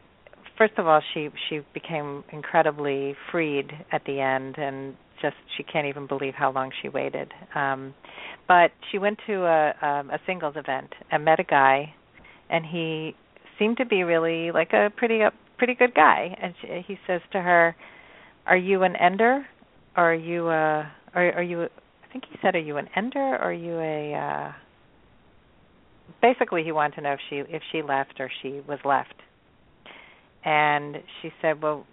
[0.58, 5.88] first of all she she became incredibly freed at the end and just she can't
[5.88, 7.34] even believe how long she waited.
[7.54, 7.94] Um
[8.48, 11.94] but she went to a um, a singles event and met a guy
[12.50, 13.16] and he
[13.58, 16.36] seemed to be really like a pretty up pretty good guy.
[16.42, 17.76] And she, he says to her
[18.46, 19.46] are you an ender?
[19.98, 20.86] Or are you uh
[21.16, 23.20] are are you I think he said are you an ender?
[23.20, 24.52] Or are you a uh
[26.22, 29.14] basically he wanted to know if she if she left or she was left.
[30.44, 31.86] And she said well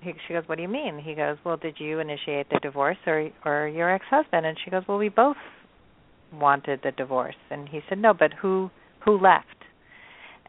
[0.00, 0.98] he, she goes what do you mean?
[0.98, 4.44] He goes well did you initiate the divorce or or your ex-husband?
[4.46, 5.36] And she goes well we both
[6.32, 7.36] wanted the divorce.
[7.50, 8.70] And he said no but who
[9.04, 9.46] who left?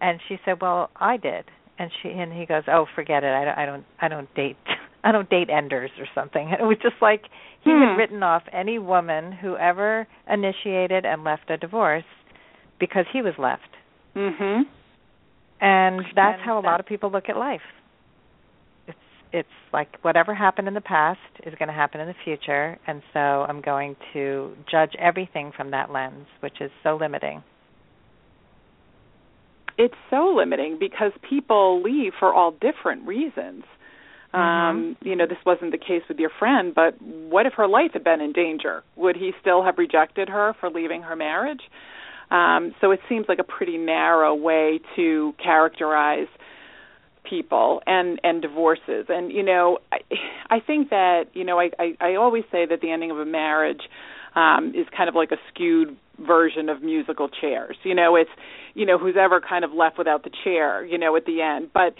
[0.01, 1.45] And she said well i did.
[1.79, 3.31] And she and he goes oh forget it.
[3.33, 4.57] I don't i don't i don't date
[5.03, 6.47] i don't date enders or something.
[6.51, 7.23] And it was just like
[7.63, 7.81] he Hmm.
[7.81, 12.03] had written off any woman who ever initiated and left a divorce
[12.79, 13.69] because he was left
[14.15, 14.63] Mhm.
[15.61, 17.61] and that's how a lot of people look at life
[18.87, 18.97] it's
[19.31, 23.01] it's like whatever happened in the past is going to happen in the future and
[23.13, 27.43] so i'm going to judge everything from that lens which is so limiting
[29.77, 33.63] It's so limiting because people leave for all different reasons.
[34.33, 37.91] Um, you know, this wasn't the case with your friend, but what if her life
[37.93, 38.83] had been in danger?
[38.95, 41.61] Would he still have rejected her for leaving her marriage?
[42.29, 46.27] Um, so it seems like a pretty narrow way to characterize
[47.29, 49.05] people and and divorces.
[49.09, 49.97] And you know, I,
[50.49, 53.25] I think that you know, I, I I always say that the ending of a
[53.25, 53.81] marriage
[54.35, 57.77] um, is kind of like a skewed version of musical chairs.
[57.83, 58.29] You know, it's
[58.73, 60.85] you know who's ever kind of left without the chair.
[60.85, 61.95] You know, at the end, but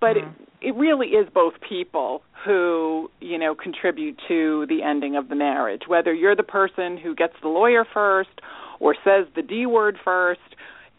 [0.00, 0.34] but Mhm.
[0.60, 5.34] it, it really is both people who you know contribute to the ending of the
[5.34, 5.82] marriage.
[5.86, 8.40] Whether you're the person who gets the lawyer first
[8.80, 10.40] or says the D word first,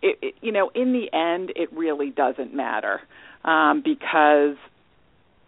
[0.01, 3.01] it, it you know in the end it really doesn't matter
[3.43, 4.57] um, because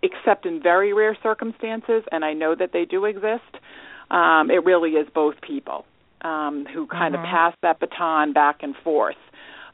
[0.04, 3.58] except in very rare circumstances, and I know that they do exist,
[4.12, 5.86] um, it really is both people
[6.22, 7.20] um, who kind Mhm.
[7.20, 9.18] of pass that baton back and forth,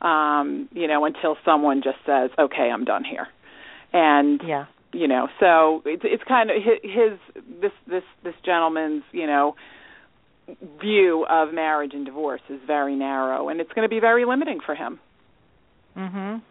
[0.01, 3.27] um, you know, until someone just says, "Okay, I'm done here,"
[3.91, 7.19] and yeah you know, so it's it's kind of his, his
[7.59, 9.55] this this this gentleman's you know
[10.81, 14.59] view of marriage and divorce is very narrow, and it's going to be very limiting
[14.65, 14.99] for him.
[15.95, 16.41] Mhm.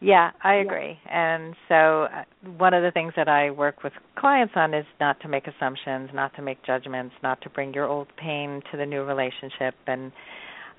[0.00, 0.98] Yeah, I agree.
[1.10, 2.24] And so uh,
[2.58, 6.10] one of the things that I work with clients on is not to make assumptions,
[6.12, 10.12] not to make judgments, not to bring your old pain to the new relationship and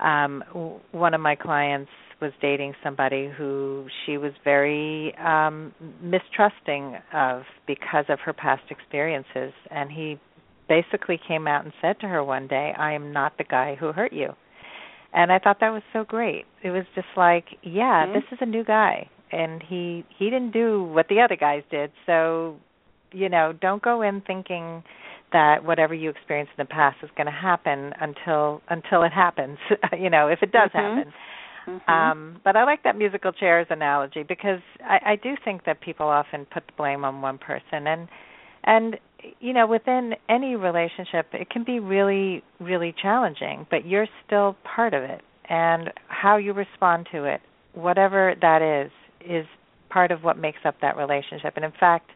[0.00, 0.44] um
[0.92, 1.90] one of my clients
[2.20, 9.52] was dating somebody who she was very um mistrusting of because of her past experiences
[9.70, 10.18] and he
[10.68, 13.92] basically came out and said to her one day, "I am not the guy who
[13.92, 14.34] hurt you."
[15.12, 16.44] and I thought that was so great.
[16.62, 18.12] It was just like, yeah, Mhm.
[18.12, 21.90] this is a new guy, and he he didn't do what the other guys did.
[22.06, 22.56] So,
[23.12, 24.82] you know, don't go in thinking
[25.32, 29.58] that whatever you experienced in the past is going to happen until until it happens.
[29.98, 30.96] you know, if it does Mhm.
[30.96, 31.12] happen.
[31.66, 31.88] Mhm.
[31.90, 36.06] Um, but I like that musical chairs analogy because I, I do think that people
[36.08, 38.08] often put the blame on one person, and
[38.64, 38.98] and
[39.40, 44.94] you know within any relationship it can be really really challenging, but you're still part
[44.94, 47.40] of it, and how you respond to it,
[47.74, 48.90] whatever that is,
[49.28, 49.46] is
[49.90, 51.54] part of what makes up that relationship.
[51.56, 52.10] And in fact,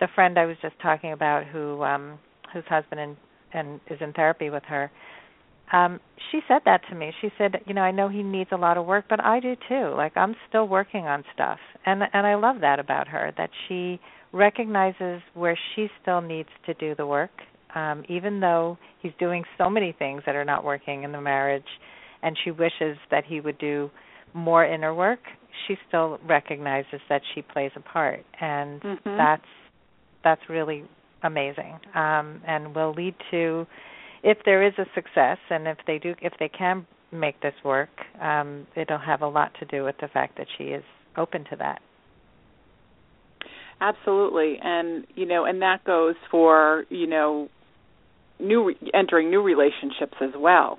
[0.00, 2.18] the friend I was just talking about who um
[2.52, 3.16] whose husband and
[3.52, 4.90] and is in therapy with her
[5.72, 6.00] um
[6.30, 7.12] she said that to me.
[7.20, 9.54] She said you know i know he needs a lot of work but i do
[9.68, 9.94] too.
[9.96, 11.58] Like i'm still working on stuff.
[11.86, 14.00] And and i love that about her that she
[14.32, 17.30] recognizes where she still needs to do the work
[17.74, 21.66] um even though he's doing so many things that are not working in the marriage
[22.22, 23.90] and she wishes that he would do
[24.34, 25.18] more inner work.
[25.66, 29.16] She still recognizes that she plays a part and Mhm.
[29.16, 29.44] that's
[30.24, 30.84] that's really
[31.24, 33.66] amazing um and will lead to
[34.22, 37.90] if there is a success and if they do if they can make this work
[38.20, 40.84] um it'll have a lot to do with the fact that she is
[41.16, 41.80] open to that
[43.82, 47.48] Absolutely, and you know, and that goes for you know,
[48.38, 50.78] new re- entering new relationships as well.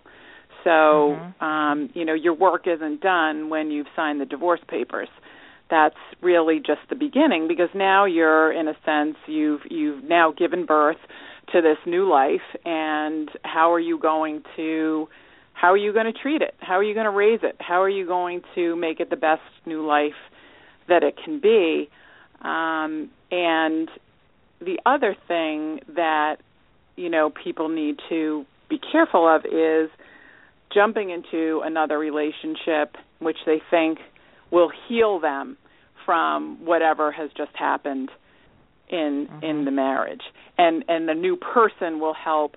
[0.63, 1.41] So, Mhm.
[1.41, 5.09] um, you know, your work isn't done when you've signed the divorce papers.
[5.69, 10.65] That's really just the beginning because now you're, in a sense, you've you've now given
[10.65, 10.97] birth
[11.53, 15.07] to this new life and how are you going to
[15.53, 16.55] how are you going to treat it?
[16.59, 17.55] How are you going to raise it?
[17.59, 20.11] How are you going to make it the best new life
[20.89, 21.89] that it can be?
[22.41, 23.89] Um and
[24.59, 26.37] the other thing that
[26.95, 29.89] you know people need to be careful of is
[30.73, 33.99] jumping into another relationship which they think
[34.51, 35.57] will heal them
[36.05, 38.09] from whatever has just happened
[38.89, 39.43] in mm-hmm.
[39.43, 40.21] in the marriage.
[40.57, 42.55] And and the new person will help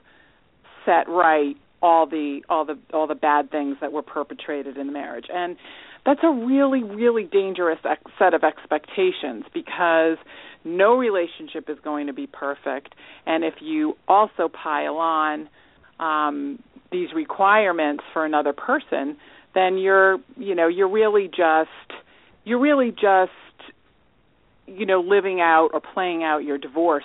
[0.85, 4.93] set right all the all the all the bad things that were perpetrated in the
[4.93, 5.27] marriage.
[5.33, 5.57] And
[6.05, 10.19] that's a really really dangerous ex- set of expectations because
[10.65, 12.95] no relationship is going to be perfect.
[13.27, 15.49] And if you also pile on
[15.99, 16.59] um
[16.93, 19.17] these requirements for another person
[19.57, 21.71] then you're you know you're really just
[22.45, 23.33] you're really just
[24.67, 27.05] you know living out or playing out your divorce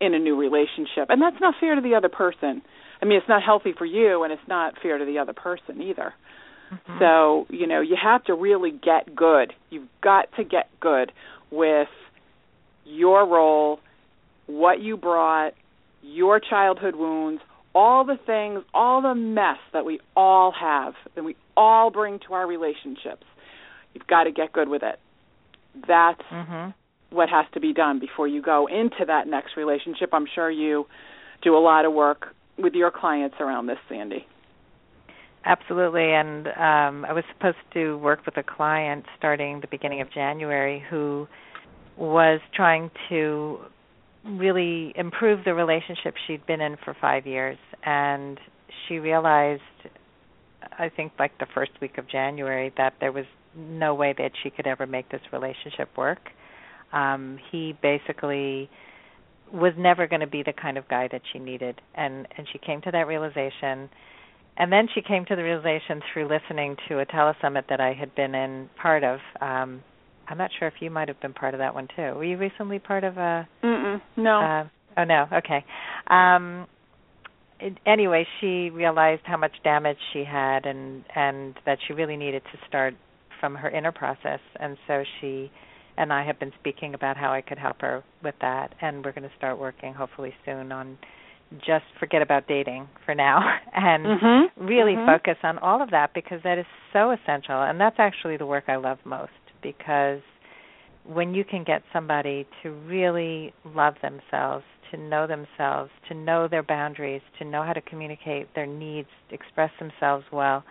[0.00, 1.08] in a new relationship.
[1.08, 2.62] And that's not fair to the other person.
[3.02, 5.82] I mean it's not healthy for you and it's not fair to the other person
[5.82, 6.14] either.
[6.70, 6.98] Mm-hmm.
[7.00, 9.52] so you know you have to really get good.
[9.70, 11.10] You've got to get good
[11.50, 11.88] with
[12.84, 13.80] your role
[14.46, 15.54] what you brought
[16.02, 17.42] your childhood wounds
[17.74, 22.34] all the things all the mess that we all have and we all bring to
[22.34, 23.24] our relationships.
[23.92, 25.00] You've got to get good with it.
[25.74, 26.70] That's mm-hmm
[27.10, 30.10] what has to be done before you go into that next relationship.
[30.12, 30.86] I'm sure you
[31.42, 34.26] do a lot of work with your clients around this, Sandy.
[35.44, 40.12] Absolutely, and um, I was supposed to work with a client starting the beginning of
[40.12, 41.26] January who
[41.96, 43.58] was trying to
[44.24, 48.38] really improve the relationship she'd been in for five years, and
[48.86, 49.62] she realized,
[50.78, 53.24] I think, like the first week of January, that there was
[53.56, 56.20] no way that she could ever make this relationship work
[56.92, 58.68] um he basically
[59.52, 62.58] was never going to be the kind of guy that she needed and and she
[62.58, 63.88] came to that realization
[64.56, 68.14] and then she came to the realization through listening to a telesummit that I had
[68.14, 69.82] been in part of um
[70.28, 72.02] I'm not sure if you might have been part of that one too.
[72.14, 74.40] Were you recently part of a Mm-mm, no.
[74.40, 74.68] Uh,
[74.98, 75.26] oh no.
[75.32, 75.64] Okay.
[76.08, 76.66] Um
[77.62, 82.42] it, anyway, she realized how much damage she had and and that she really needed
[82.52, 82.94] to start
[83.40, 85.50] from her inner process and so she
[86.00, 89.12] and I have been speaking about how I could help her with that and we're
[89.12, 90.96] going to start working hopefully soon on
[91.58, 93.40] just forget about dating for now
[93.74, 94.64] and mm-hmm.
[94.64, 95.10] really mm-hmm.
[95.10, 98.64] focus on all of that because that is so essential and that's actually the work
[98.66, 99.30] I love most
[99.62, 100.22] because
[101.04, 106.62] when you can get somebody to really love themselves, to know themselves, to know their
[106.62, 110.64] boundaries, to know how to communicate their needs, express themselves well,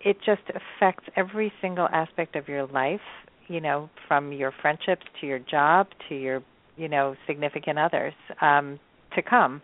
[0.00, 3.00] it just affects every single aspect of your life
[3.48, 6.42] you know from your friendships to your job to your
[6.76, 8.78] you know significant others um
[9.14, 9.60] to come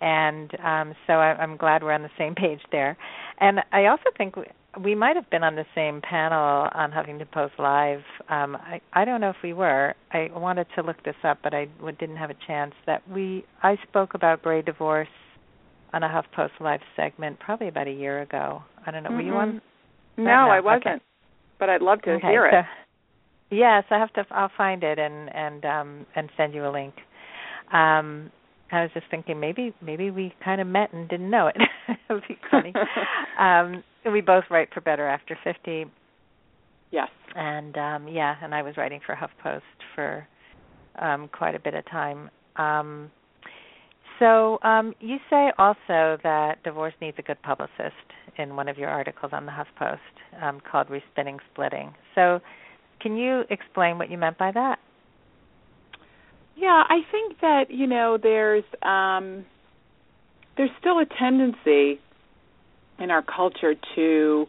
[0.00, 2.96] and um so I, i'm glad we're on the same page there
[3.40, 4.44] and i also think we,
[4.82, 8.02] we might have been on the same panel on Huffington Post Live.
[8.28, 9.94] Um, I, I don't know if we were.
[10.12, 11.68] I wanted to look this up, but I
[12.00, 12.74] didn't have a chance.
[12.86, 15.08] That we I spoke about gray divorce
[15.92, 18.62] on a HuffPost Live segment probably about a year ago.
[18.84, 19.10] I don't know.
[19.10, 19.16] Mm-hmm.
[19.16, 19.62] Were you on?
[20.16, 20.86] No, I wasn't.
[20.86, 21.04] Okay.
[21.58, 22.52] But I'd love to okay, hear it.
[22.52, 22.83] So,
[23.54, 24.24] Yes, I have to.
[24.30, 26.94] I'll find it and and um and send you a link.
[27.72, 28.30] Um,
[28.72, 31.56] I was just thinking maybe maybe we kind of met and didn't know it.
[31.88, 32.72] it would be funny.
[33.38, 35.84] um, we both write for Better After Fifty.
[36.90, 37.08] Yes.
[37.36, 39.62] And um yeah, and I was writing for HuffPost
[39.94, 40.26] for
[40.98, 42.30] um quite a bit of time.
[42.56, 43.10] Um
[44.18, 47.94] so um you say also that divorce needs a good publicist
[48.38, 51.94] in one of your articles on the HuffPost um called Respinning Splitting.
[52.14, 52.40] So
[53.04, 54.78] can you explain what you meant by that?
[56.56, 59.44] Yeah, I think that you know there's um,
[60.56, 62.00] there's still a tendency
[62.98, 64.46] in our culture to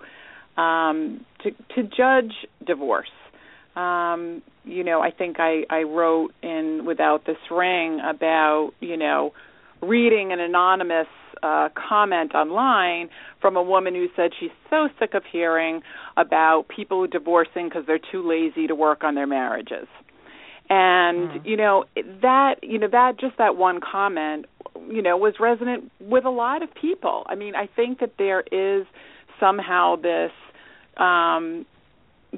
[0.56, 2.34] um, to to judge
[2.66, 3.10] divorce.
[3.76, 9.34] Um, you know, I think I I wrote in Without This Ring about you know
[9.82, 11.08] reading an anonymous
[11.43, 13.09] uh, comment online
[13.41, 15.81] from a woman who said she's so sick of hearing
[16.17, 19.88] about people divorcing because they're too lazy to work on their marriages.
[20.69, 21.45] And mm.
[21.45, 21.86] you know
[22.21, 24.47] that you know that just that one comment
[24.89, 27.23] you know was resonant with a lot of people.
[27.27, 28.88] I mean, I think that there is
[29.39, 30.31] somehow this
[30.97, 31.65] um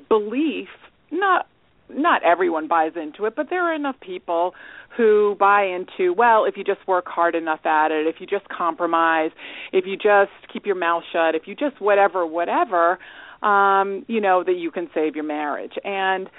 [0.09, 0.67] belief
[1.11, 1.47] not
[1.89, 4.53] not everyone buys into it, but there are enough people
[4.95, 8.47] who buy into, well, if you just work hard enough at it, if you just
[8.49, 9.31] compromise,
[9.71, 12.99] if you just keep your mouth shut, if you just whatever, whatever,
[13.41, 15.73] um, you know, that you can save your marriage.
[15.83, 16.29] And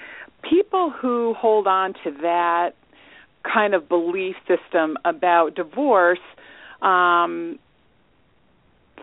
[0.47, 2.71] people who hold on to that
[3.43, 6.19] kind of belief system about divorce
[6.81, 7.57] um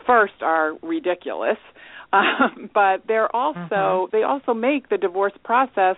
[0.07, 1.59] first are ridiculous
[2.13, 4.17] um, but they're also mm-hmm.
[4.17, 5.97] they also make the divorce process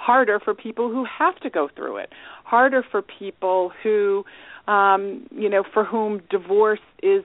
[0.00, 2.10] harder for people who have to go through it
[2.44, 4.24] harder for people who
[4.66, 7.24] um you know for whom divorce is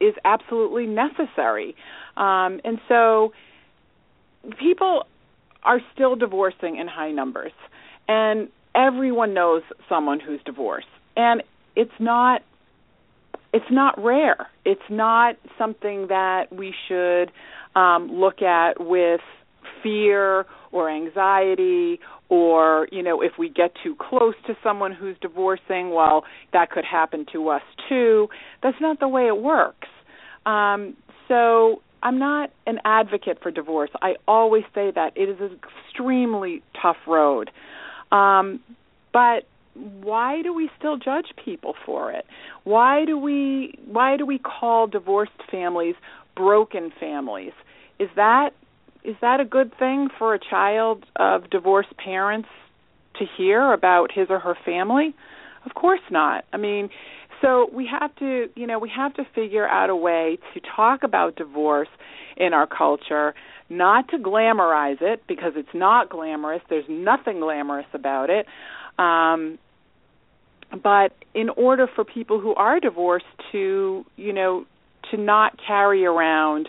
[0.00, 1.74] is absolutely necessary.
[2.16, 3.32] Um and so
[4.58, 5.06] people
[5.62, 7.52] are still divorcing in high numbers
[8.08, 10.88] and everyone knows someone who's divorced.
[11.16, 11.42] And
[11.76, 12.42] it's not
[13.52, 14.48] it's not rare.
[14.64, 17.30] It's not something that we should
[17.78, 19.20] um look at with
[19.82, 25.90] fear or anxiety or you know if we get too close to someone who's divorcing
[25.90, 28.28] well that could happen to us too.
[28.62, 29.88] That's not the way it works.
[30.46, 30.96] Um
[31.28, 33.90] so i'm not an advocate for divorce.
[34.00, 35.12] I always say that.
[35.16, 35.58] It is an
[35.88, 37.50] extremely tough road.
[38.12, 38.60] Um
[39.12, 39.44] but
[39.74, 42.24] why do we still judge people for it?
[42.64, 45.94] Why do we why do we call divorced families
[46.36, 47.52] broken families?
[47.98, 48.50] Is that
[49.04, 52.48] is that a good thing for a child of divorced parents
[53.18, 55.14] to hear about his or her family?
[55.64, 56.44] Of course not.
[56.52, 56.90] I mean,
[57.40, 61.02] so we have to, you know, we have to figure out a way to talk
[61.02, 61.88] about divorce
[62.36, 63.34] in our culture,
[63.68, 66.62] not to glamorize it because it's not glamorous.
[66.68, 68.46] There's nothing glamorous about it.
[68.98, 69.58] Um
[70.82, 74.64] but in order for people who are divorced to, you know,
[75.10, 76.68] to not carry around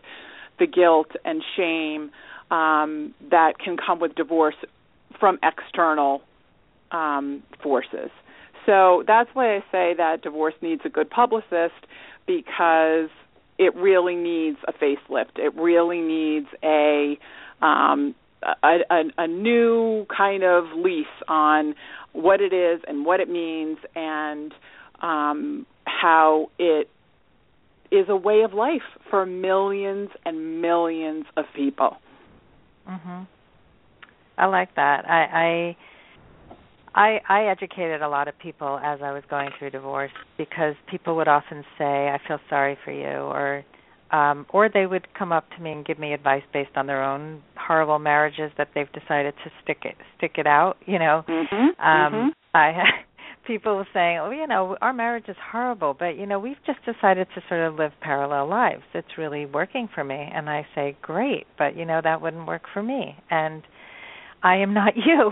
[0.62, 2.12] the guilt and shame
[2.52, 4.56] um, that can come with divorce
[5.20, 6.22] from external
[6.92, 8.12] um, forces.
[8.68, 11.74] So that's why I say that divorce needs a good publicist
[12.28, 13.10] because
[13.58, 15.38] it really needs a facelift.
[15.38, 17.18] It really needs a
[17.62, 21.76] um, a, a, a new kind of lease on
[22.14, 24.54] what it is and what it means and
[25.02, 26.90] um, how it
[27.92, 31.98] is a way of life for millions and millions of people.
[32.88, 33.28] Mhm.
[34.38, 35.10] I like that.
[35.10, 35.78] I I
[36.96, 41.16] I I educated a lot of people as I was going through divorce because people
[41.18, 43.64] would often say, "I feel sorry for you," or
[44.12, 47.04] um or they would come up to me and give me advice based on their
[47.04, 51.24] own horrible marriages that they've decided to stick it stick it out, you know.
[51.28, 51.56] Mm-hmm.
[51.56, 52.30] Um mm-hmm.
[52.54, 53.04] I
[53.52, 57.28] people saying, "Oh, you know, our marriage is horrible, but you know, we've just decided
[57.36, 58.84] to sort of live parallel lives.
[58.94, 62.64] It's really working for me." And I say, "Great, but you know, that wouldn't work
[62.74, 63.64] for me." And
[64.42, 65.32] I am not you.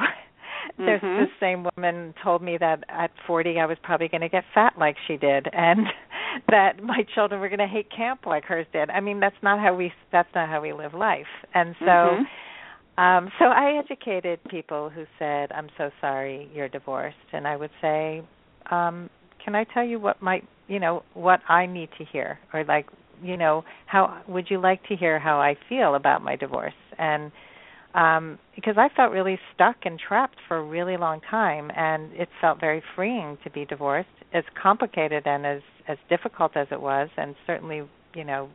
[0.77, 0.85] Mm-hmm.
[0.85, 4.43] There's the same woman told me that at 40 I was probably going to get
[4.53, 5.87] fat like she did and
[6.49, 8.89] that my children were going to hate camp like hers did.
[8.89, 11.31] I mean, that's not how we that's not how we live life.
[11.53, 12.23] And so mm-hmm
[12.99, 17.71] um, so I educated people who said, "I'm so sorry you're divorced," and I would
[17.81, 18.21] say,
[18.69, 19.09] um,
[19.43, 22.87] "Can I tell you what might, you know, what I need to hear, or like,
[23.23, 27.31] you know, how would you like to hear how I feel about my divorce?" And
[27.93, 32.27] um, because I felt really stuck and trapped for a really long time, and it
[32.41, 37.07] felt very freeing to be divorced, as complicated and as as difficult as it was,
[37.15, 37.81] and certainly,
[38.13, 38.49] you know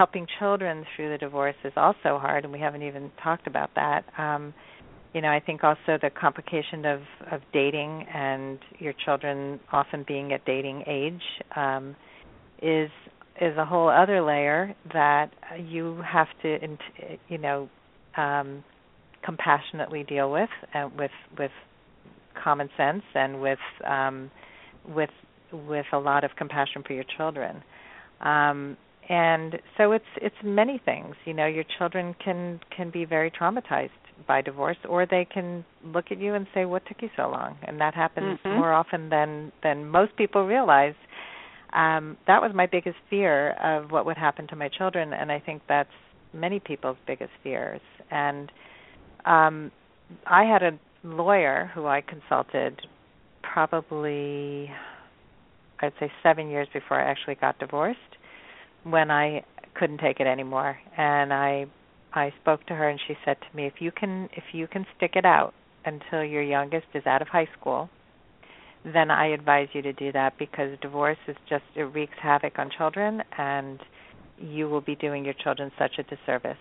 [0.00, 4.02] helping children through the divorce is also hard, and we haven't even talked about that.
[4.16, 4.54] Um,
[5.12, 10.32] you know, I think also the complication of of dating and your children often being
[10.32, 11.20] at dating age
[11.54, 11.94] um,
[12.62, 12.88] is
[13.42, 15.28] is a whole other layer that
[15.58, 16.58] you have to,
[17.28, 17.68] you know,
[18.16, 18.64] um,
[19.22, 21.52] compassionately deal with, uh, with with
[22.42, 24.30] common sense and with um,
[24.88, 25.10] with
[25.52, 27.62] with a lot of compassion for your children.
[28.22, 28.78] Um,
[29.10, 31.16] and so it's it's many things.
[31.24, 33.90] You know your children can can be very traumatized
[34.28, 37.58] by divorce or they can look at you and say what took you so long?
[37.66, 38.56] And that happens mm-hmm.
[38.56, 40.94] more often than than most people realize.
[41.72, 45.40] Um that was my biggest fear of what would happen to my children and i
[45.40, 45.90] think that's
[46.32, 47.80] many people's biggest fears.
[48.12, 48.52] And
[49.24, 49.72] um
[50.26, 52.80] i had a lawyer who i consulted
[53.42, 54.70] probably
[55.80, 58.16] i'd say 7 years before i actually got divorced
[58.84, 61.66] when I couldn't take it anymore and I
[62.12, 64.86] I spoke to her and she said to me if you can if you can
[64.96, 65.54] stick it out
[65.84, 67.88] until your youngest is out of high school
[68.84, 72.70] then I advise you to do that because divorce is just it wreaks havoc on
[72.76, 73.78] children and
[74.38, 76.56] you will be doing your children such a disservice.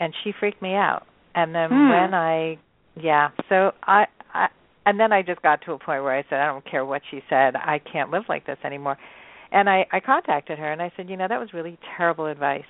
[0.00, 1.06] And she freaked me out.
[1.36, 1.88] And then hmm.
[1.88, 2.58] when I
[3.00, 4.48] yeah, so I I
[4.86, 7.02] and then I just got to a point where I said I don't care what
[7.10, 8.98] she said, I can't live like this anymore
[9.54, 12.62] and I, I contacted her and I said, you know, that was really terrible advice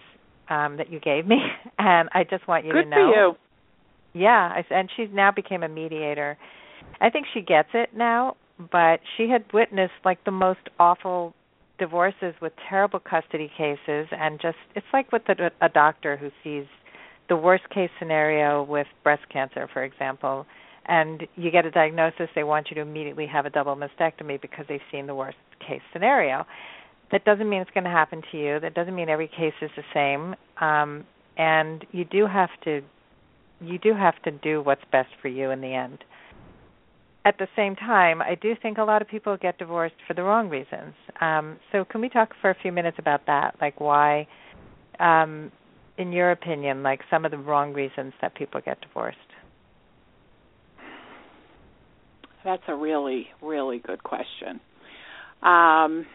[0.49, 1.39] um, that you gave me,
[1.79, 2.97] and I just want you Good to know.
[2.97, 4.23] Good for you.
[4.23, 6.39] Yeah, I, and she's now became a mediator,
[7.01, 8.37] I think she gets it now,
[8.71, 11.35] but she had witnessed like the most awful
[11.79, 16.67] divorces with terrible custody cases and just it's like with a, a doctor who sees
[17.29, 20.47] the worst case scenario with breast cancer for example
[20.87, 24.65] and you get a diagnosis they want you to immediately have a double mastectomy because
[24.69, 26.45] they've seen the worst case scenario
[27.13, 29.71] that doesn't mean it's going to happen to you that doesn't mean every case is
[29.77, 30.35] the same
[30.65, 31.05] um
[31.37, 32.83] and you do have to
[33.61, 35.99] you do have to do what's best for you in the end
[37.27, 40.23] at the same time, I do think a lot of people get divorced for the
[40.23, 40.95] wrong reasons.
[41.21, 43.57] Um, so, can we talk for a few minutes about that?
[43.61, 44.27] Like, why,
[45.01, 45.51] um,
[45.97, 49.19] in your opinion, like some of the wrong reasons that people get divorced?
[52.45, 54.61] That's a really, really good question.
[55.45, 56.07] Um,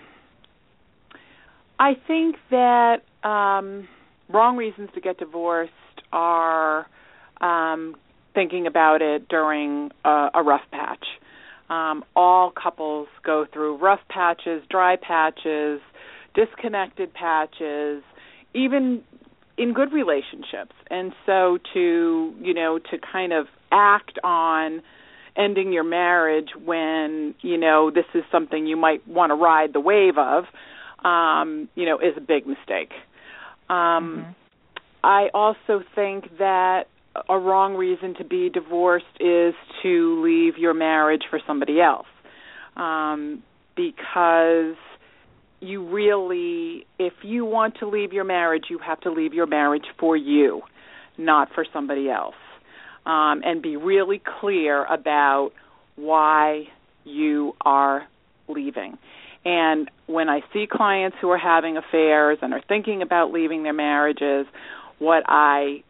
[1.79, 3.87] I think that um,
[4.27, 5.71] wrong reasons to get divorced
[6.11, 6.87] are
[7.39, 7.95] um,
[8.33, 11.05] thinking about it during a, a rough patch.
[11.69, 15.79] Um, all couples go through rough patches, dry patches,
[16.33, 18.01] disconnected patches,
[18.55, 19.03] even
[19.57, 20.73] in good relationships.
[20.89, 24.81] And so to, you know, to kind of act on
[25.35, 29.79] ending your marriage when, you know, this is something you might want to ride the
[29.79, 30.45] wave of,
[31.05, 32.91] um, you know, is a big mistake.
[33.69, 34.31] Um, mm-hmm.
[35.03, 36.85] I also think that
[37.29, 39.53] a wrong reason to be divorced is
[39.83, 42.07] to leave your marriage for somebody else.
[42.75, 43.43] Um,
[43.75, 44.75] because
[45.61, 49.85] you really, if you want to leave your marriage, you have to leave your marriage
[49.99, 50.61] for you,
[51.17, 52.35] not for somebody else.
[53.09, 55.49] Um, and be really clear about
[55.95, 56.65] why
[57.05, 58.07] you are
[58.47, 58.99] leaving.
[59.43, 63.73] And when I see clients who are having affairs and are thinking about leaving their
[63.73, 64.45] marriages,
[64.99, 65.83] what I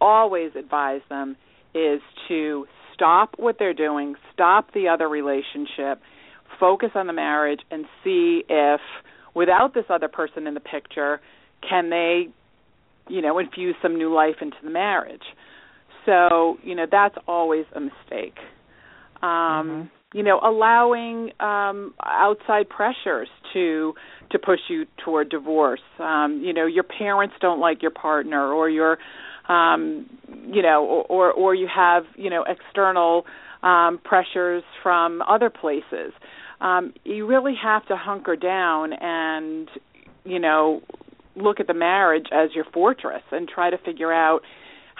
[0.00, 1.36] always advise them
[1.76, 6.00] is to stop what they're doing, stop the other relationship,
[6.58, 8.80] focus on the marriage, and see if,
[9.32, 11.20] without this other person in the picture,
[11.68, 12.28] can they,
[13.08, 15.22] you know, infuse some new life into the marriage.
[16.06, 18.36] So, you know, that's always a mistake.
[19.22, 19.82] Um, mm-hmm.
[20.16, 23.94] You know, allowing um, outside pressures to
[24.30, 25.80] to push you toward divorce.
[25.98, 28.98] Um, you know, your parents don't like your partner, or your
[29.48, 30.08] um,
[30.46, 33.24] you know, or or you have you know external
[33.64, 36.12] um, pressures from other places.
[36.60, 39.68] Um, you really have to hunker down and
[40.24, 40.80] you know
[41.36, 44.42] look at the marriage as your fortress and try to figure out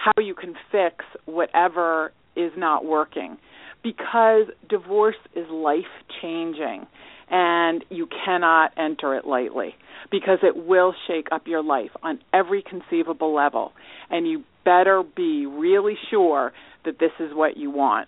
[0.05, 3.37] how you can fix whatever is not working.
[3.83, 5.83] Because divorce is life
[6.21, 6.85] changing
[7.29, 9.73] and you cannot enter it lightly
[10.11, 13.73] because it will shake up your life on every conceivable level
[14.11, 16.51] and you better be really sure
[16.83, 18.07] that this is what you want.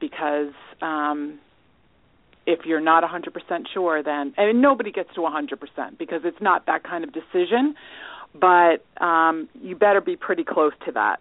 [0.00, 0.52] Because
[0.82, 1.38] um
[2.48, 3.32] if you're not 100%
[3.74, 7.74] sure then and nobody gets to 100% because it's not that kind of decision
[8.34, 11.20] but um you better be pretty close to that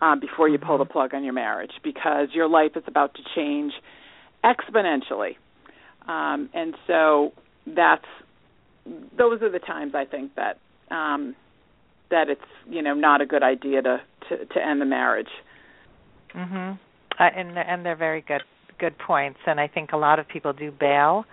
[0.00, 0.92] um before you pull the mm-hmm.
[0.92, 3.72] plug on your marriage because your life is about to change
[4.44, 5.36] exponentially
[6.06, 7.32] um and so
[7.66, 8.04] that's
[9.16, 10.58] those are the times I think that
[10.94, 11.34] um
[12.10, 15.30] that it's you know not a good idea to to, to end the marriage.
[16.34, 16.78] Mhm.
[17.18, 18.42] Uh, and and they're very good
[18.78, 21.24] good points and I think a lot of people do bail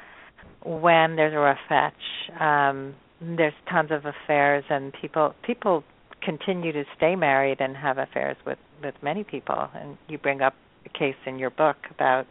[0.64, 1.94] when there's a rough patch.
[2.40, 5.84] Um there's tons of affairs and people people
[6.22, 9.70] continue to stay married and have affairs with with many people.
[9.74, 10.56] And you bring up
[10.86, 12.26] a case in your book about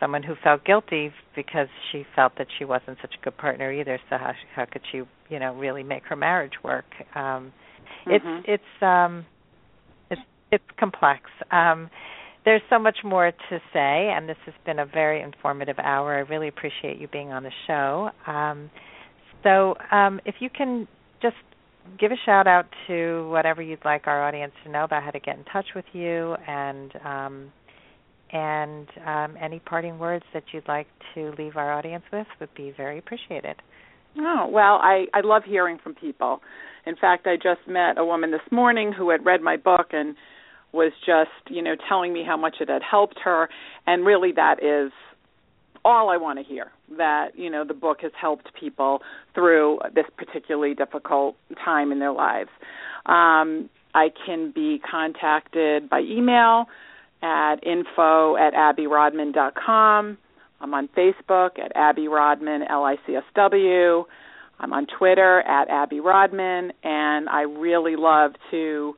[0.00, 3.98] someone who felt guilty because she felt that she wasn't such a good partner either.
[4.08, 6.86] So how how could she you know really make her marriage work?
[7.14, 7.52] Um
[8.06, 8.10] mm-hmm.
[8.12, 9.26] it's it's um
[10.10, 11.22] it's it's complex.
[11.50, 11.90] Um
[12.44, 16.14] there's so much more to say and this has been a very informative hour.
[16.14, 18.10] I really appreciate you being on the show.
[18.26, 18.70] Um
[19.46, 20.88] so um if you can
[21.22, 21.36] just
[22.00, 25.20] give a shout out to whatever you'd like our audience to know about how to
[25.20, 27.52] get in touch with you and um
[28.32, 32.72] and um, any parting words that you'd like to leave our audience with would be
[32.76, 33.56] very appreciated.
[34.18, 36.40] Oh, well, I, I love hearing from people.
[36.86, 40.16] In fact, I just met a woman this morning who had read my book and
[40.72, 43.48] was just, you know, telling me how much it had helped her.
[43.86, 44.92] And really, that is
[45.86, 49.02] all I want to hear that, you know, the book has helped people
[49.34, 52.50] through this particularly difficult time in their lives.
[53.06, 56.66] Um, I can be contacted by email
[57.22, 60.18] at info at abbyrodman.com.
[60.60, 64.04] I'm on Facebook at Abby Rodman, L-I-C-S-W.
[64.58, 68.96] I'm on Twitter at Abby Rodman, and I really love to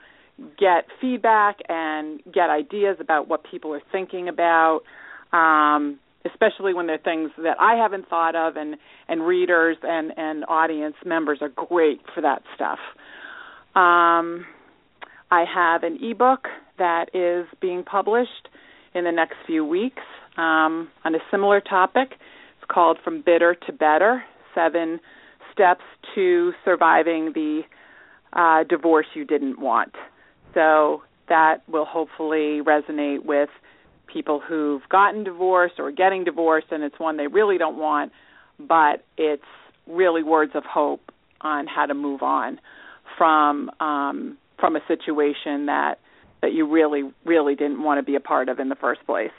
[0.59, 4.81] get feedback and get ideas about what people are thinking about.
[5.33, 8.77] Um, especially when they're things that I haven't thought of and
[9.09, 12.79] and readers and and audience members are great for that stuff.
[13.75, 14.47] Um,
[15.31, 16.47] I have an ebook
[16.79, 18.49] that is being published
[18.95, 20.03] in the next few weeks
[20.37, 22.13] um, on a similar topic.
[22.13, 25.01] It's called From Bitter to Better: Seven
[25.53, 27.63] Steps to Surviving the
[28.33, 29.95] uh, Divorce You Didn't Want.
[30.55, 33.51] So that will hopefully resonate with
[34.13, 38.13] people who've gotten divorced or getting divorced and it's one they really don't want,
[38.59, 39.43] but it's
[39.87, 41.01] really words of hope
[41.41, 42.61] on how to move on
[43.17, 45.99] from um from a situation that
[46.43, 49.31] that you really really didn't want to be a part of in the first place.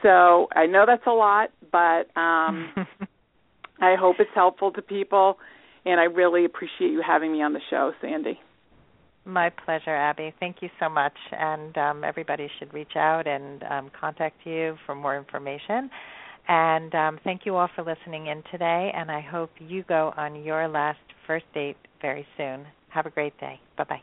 [0.00, 2.70] So, I know that's a lot, but um
[3.80, 5.38] I hope it's helpful to people
[5.84, 8.40] and I really appreciate you having me on the show, Sandy.
[9.28, 10.32] My pleasure, Abby.
[10.40, 11.12] Thank you so much.
[11.32, 15.90] And um, everybody should reach out and um, contact you for more information.
[16.48, 18.90] And um, thank you all for listening in today.
[18.96, 22.64] And I hope you go on your last first date very soon.
[22.88, 23.60] Have a great day.
[23.76, 24.00] Bye bye.